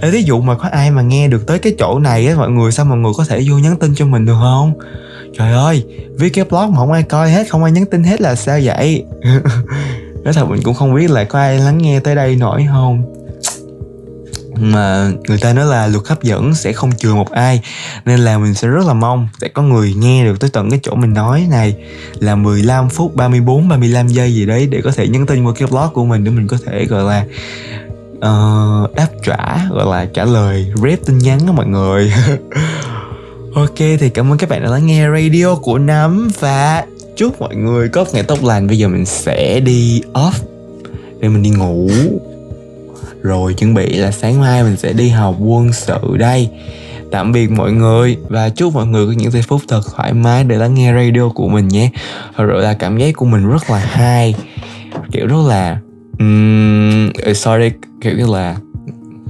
ê 0.00 0.10
ví 0.10 0.22
dụ 0.22 0.40
mà 0.40 0.54
có 0.54 0.68
ai 0.72 0.90
mà 0.90 1.02
nghe 1.02 1.28
được 1.28 1.46
tới 1.46 1.58
cái 1.58 1.74
chỗ 1.78 1.98
này 1.98 2.26
á, 2.26 2.34
mọi 2.34 2.50
người, 2.50 2.72
sao 2.72 2.84
mọi 2.84 2.98
người 2.98 3.12
có 3.16 3.24
thể 3.24 3.42
vô 3.48 3.58
nhắn 3.58 3.76
tin 3.76 3.94
cho 3.94 4.06
mình 4.06 4.26
được 4.26 4.36
không? 4.40 4.72
Trời 5.38 5.52
ơi, 5.52 5.84
viết 6.18 6.30
cái 6.30 6.44
blog 6.44 6.70
mà 6.72 6.76
không 6.76 6.92
ai 6.92 7.02
coi 7.02 7.30
hết, 7.30 7.50
không 7.50 7.62
ai 7.62 7.72
nhắn 7.72 7.86
tin 7.86 8.04
hết 8.04 8.20
là 8.20 8.34
sao 8.34 8.58
vậy? 8.62 9.04
nói 10.24 10.34
thật 10.34 10.44
mình 10.44 10.62
cũng 10.62 10.74
không 10.74 10.94
biết 10.94 11.10
là 11.10 11.24
có 11.24 11.38
ai 11.38 11.58
lắng 11.58 11.78
nghe 11.78 12.00
tới 12.00 12.14
đây 12.14 12.36
nổi 12.36 12.66
không. 12.72 13.14
Mà 14.56 15.10
người 15.28 15.38
ta 15.38 15.52
nói 15.52 15.66
là 15.66 15.86
luật 15.86 16.06
hấp 16.06 16.22
dẫn 16.22 16.54
sẽ 16.54 16.72
không 16.72 16.90
chừa 16.98 17.14
một 17.14 17.30
ai 17.30 17.60
nên 18.04 18.20
là 18.20 18.38
mình 18.38 18.54
sẽ 18.54 18.68
rất 18.68 18.86
là 18.86 18.94
mong 18.94 19.28
sẽ 19.40 19.48
có 19.48 19.62
người 19.62 19.94
nghe 19.94 20.24
được 20.24 20.40
tới 20.40 20.50
tận 20.50 20.70
cái 20.70 20.80
chỗ 20.82 20.94
mình 20.94 21.14
nói 21.14 21.46
này. 21.50 21.74
Là 22.18 22.34
15 22.34 22.88
phút 22.88 23.16
34 23.16 23.68
35 23.68 24.08
giây 24.08 24.34
gì 24.34 24.46
đấy 24.46 24.68
để 24.70 24.80
có 24.84 24.92
thể 24.96 25.08
nhắn 25.08 25.26
tin 25.26 25.44
qua 25.44 25.52
cái 25.58 25.68
blog 25.68 25.88
của 25.92 26.04
mình 26.04 26.24
để 26.24 26.30
mình 26.30 26.46
có 26.46 26.56
thể 26.66 26.86
gọi 26.86 27.04
là 27.04 27.24
uh, 28.16 28.94
đáp 28.94 29.08
trả 29.24 29.68
gọi 29.70 29.86
là 29.86 30.06
trả 30.14 30.24
lời 30.24 30.72
rep 30.82 31.06
tin 31.06 31.18
nhắn 31.18 31.46
đó 31.46 31.52
mọi 31.52 31.66
người. 31.66 32.12
Ok 33.54 33.78
thì 33.78 34.10
cảm 34.14 34.32
ơn 34.32 34.38
các 34.38 34.50
bạn 34.50 34.62
đã 34.62 34.70
lắng 34.70 34.86
nghe 34.86 35.08
radio 35.10 35.54
của 35.54 35.78
nắm 35.78 36.30
và 36.40 36.84
chúc 37.20 37.40
mọi 37.40 37.56
người 37.56 37.88
có 37.88 38.04
ngày 38.12 38.22
tốt 38.22 38.44
lành 38.44 38.66
bây 38.66 38.78
giờ 38.78 38.88
mình 38.88 39.06
sẽ 39.06 39.60
đi 39.60 40.00
off 40.14 40.32
để 41.20 41.28
mình 41.28 41.42
đi 41.42 41.50
ngủ. 41.50 41.90
Rồi 43.22 43.54
chuẩn 43.54 43.74
bị 43.74 43.96
là 43.96 44.10
sáng 44.10 44.40
mai 44.40 44.62
mình 44.62 44.76
sẽ 44.76 44.92
đi 44.92 45.08
học 45.08 45.36
quân 45.38 45.72
sự 45.72 46.16
đây. 46.18 46.48
Tạm 47.10 47.32
biệt 47.32 47.50
mọi 47.50 47.72
người 47.72 48.16
và 48.28 48.48
chúc 48.48 48.74
mọi 48.74 48.86
người 48.86 49.06
có 49.06 49.12
những 49.12 49.30
giây 49.30 49.42
phút 49.42 49.60
thật 49.68 49.80
thoải 49.94 50.12
mái 50.12 50.44
để 50.44 50.56
lắng 50.56 50.74
nghe 50.74 50.92
radio 50.92 51.28
của 51.28 51.48
mình 51.48 51.68
nhé. 51.68 51.90
Thật 52.36 52.44
sự 52.54 52.60
là 52.60 52.74
cảm 52.74 52.98
giác 52.98 53.16
của 53.16 53.26
mình 53.26 53.46
rất 53.46 53.70
là 53.70 53.78
hay 53.78 54.34
kiểu 55.12 55.26
rất 55.26 55.48
là 55.48 55.80
um, 56.18 57.10
sorry 57.34 57.70
kiểu 58.00 58.12
như 58.16 58.26
là 58.26 58.56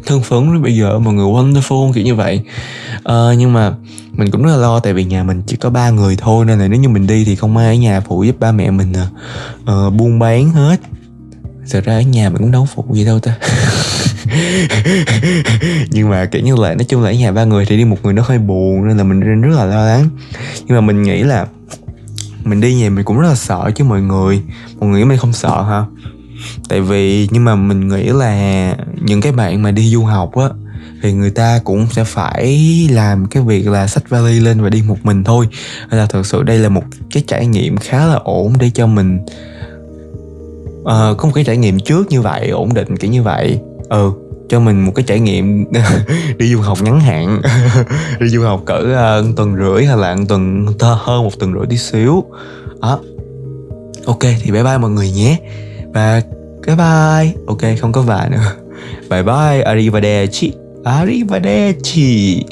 thân 0.06 0.22
phấn 0.22 0.62
bây 0.62 0.76
giờ 0.76 0.98
mọi 0.98 1.14
người 1.14 1.26
wonderful 1.26 1.92
kiểu 1.92 2.04
như 2.04 2.14
vậy. 2.14 2.42
À, 3.04 3.14
nhưng 3.38 3.52
mà 3.52 3.72
mình 4.12 4.30
cũng 4.30 4.42
rất 4.42 4.50
là 4.50 4.56
lo 4.56 4.80
tại 4.80 4.92
vì 4.92 5.04
nhà 5.04 5.22
mình 5.22 5.42
chỉ 5.46 5.56
có 5.56 5.70
ba 5.70 5.90
người 5.90 6.16
thôi 6.16 6.44
nên 6.44 6.58
là 6.58 6.68
nếu 6.68 6.80
như 6.80 6.88
mình 6.88 7.06
đi 7.06 7.24
thì 7.24 7.36
không 7.36 7.56
ai 7.56 7.66
ở 7.66 7.74
nhà 7.74 8.00
phụ 8.00 8.22
giúp 8.22 8.36
ba 8.40 8.52
mẹ 8.52 8.70
mình 8.70 8.92
uh, 9.62 9.94
buôn 9.94 10.18
bán 10.18 10.50
hết. 10.50 10.80
Thật 11.70 11.84
ra 11.84 11.94
ở 11.94 12.00
nhà 12.00 12.30
mình 12.30 12.38
cũng 12.38 12.52
đâu 12.52 12.68
phụ 12.74 12.84
gì 12.92 13.04
đâu 13.04 13.18
ta. 13.18 13.36
Nhưng 15.90 16.10
mà 16.10 16.24
kiểu 16.24 16.42
như 16.42 16.56
là 16.56 16.74
nói 16.74 16.84
chung 16.88 17.02
là 17.02 17.10
ở 17.10 17.12
nhà 17.12 17.32
ba 17.32 17.44
người 17.44 17.66
thì 17.66 17.76
đi 17.76 17.84
một 17.84 17.96
người 18.02 18.12
nó 18.12 18.22
hơi 18.26 18.38
buồn 18.38 18.88
nên 18.88 18.96
là 18.96 19.04
mình 19.04 19.40
rất 19.40 19.56
là 19.56 19.64
lo 19.64 19.84
lắng. 19.84 20.08
Nhưng 20.66 20.76
mà 20.76 20.80
mình 20.80 21.02
nghĩ 21.02 21.22
là 21.22 21.46
mình 22.44 22.60
đi 22.60 22.82
về 22.82 22.88
mình 22.88 23.04
cũng 23.04 23.18
rất 23.18 23.28
là 23.28 23.34
sợ 23.34 23.70
chứ 23.74 23.84
mọi 23.84 24.00
người. 24.00 24.42
Mọi 24.78 24.88
người 24.88 25.00
nghĩ 25.00 25.04
mình 25.04 25.18
không 25.18 25.32
sợ 25.32 25.62
hả? 25.62 25.84
Tại 26.68 26.80
vì 26.80 27.28
nhưng 27.30 27.44
mà 27.44 27.54
mình 27.54 27.88
nghĩ 27.88 28.08
là 28.08 28.74
những 29.00 29.20
cái 29.20 29.32
bạn 29.32 29.62
mà 29.62 29.70
đi 29.70 29.90
du 29.90 30.04
học 30.04 30.36
á 30.36 30.48
thì 31.02 31.12
người 31.12 31.30
ta 31.30 31.60
cũng 31.64 31.86
sẽ 31.90 32.04
phải 32.04 32.88
làm 32.92 33.26
cái 33.26 33.42
việc 33.42 33.68
là 33.68 33.86
sách 33.86 34.08
vali 34.08 34.40
lên 34.40 34.62
và 34.62 34.68
đi 34.68 34.82
một 34.82 34.98
mình 35.02 35.24
thôi. 35.24 35.48
Nên 35.90 36.00
là 36.00 36.06
thực 36.06 36.26
sự 36.26 36.42
đây 36.42 36.58
là 36.58 36.68
một 36.68 36.84
cái 37.10 37.22
trải 37.26 37.46
nghiệm 37.46 37.76
khá 37.76 38.06
là 38.06 38.14
ổn 38.14 38.52
để 38.60 38.70
cho 38.74 38.86
mình 38.86 39.18
uh, 40.80 41.16
có 41.18 41.24
một 41.24 41.32
cái 41.34 41.44
trải 41.44 41.56
nghiệm 41.56 41.80
trước 41.80 42.10
như 42.10 42.22
vậy 42.22 42.48
ổn 42.48 42.74
định 42.74 42.96
kiểu 42.96 43.10
như 43.10 43.22
vậy. 43.22 43.58
Ừ 43.88 44.12
cho 44.50 44.60
mình 44.60 44.86
một 44.86 44.92
cái 44.94 45.04
trải 45.08 45.20
nghiệm 45.20 45.64
đi 46.38 46.52
du 46.52 46.60
học 46.60 46.82
ngắn 46.82 47.00
hạn. 47.00 47.42
Đi 48.20 48.28
du 48.28 48.42
học 48.42 48.62
cỡ 48.66 48.78
uh, 49.20 49.36
tuần 49.36 49.56
rưỡi 49.56 49.84
hay 49.84 49.96
là 49.96 50.16
tuần 50.28 50.66
hơn 50.80 51.24
một 51.24 51.38
tuần 51.38 51.52
rưỡi 51.52 51.66
tí 51.70 51.76
xíu. 51.76 52.24
Đó. 52.80 53.00
Ok 54.06 54.20
thì 54.20 54.50
bye 54.50 54.64
bye 54.64 54.78
mọi 54.78 54.90
người 54.90 55.10
nhé 55.10 55.38
và 55.92 56.22
bye 56.66 56.76
bye 56.76 57.32
ok 57.46 57.78
không 57.80 57.92
có 57.92 58.02
và 58.02 58.28
nữa. 58.30 58.52
Bye 59.10 59.22
bye 59.22 59.62
arrivederci. 59.62 60.52
Arrivederci. 60.84 62.44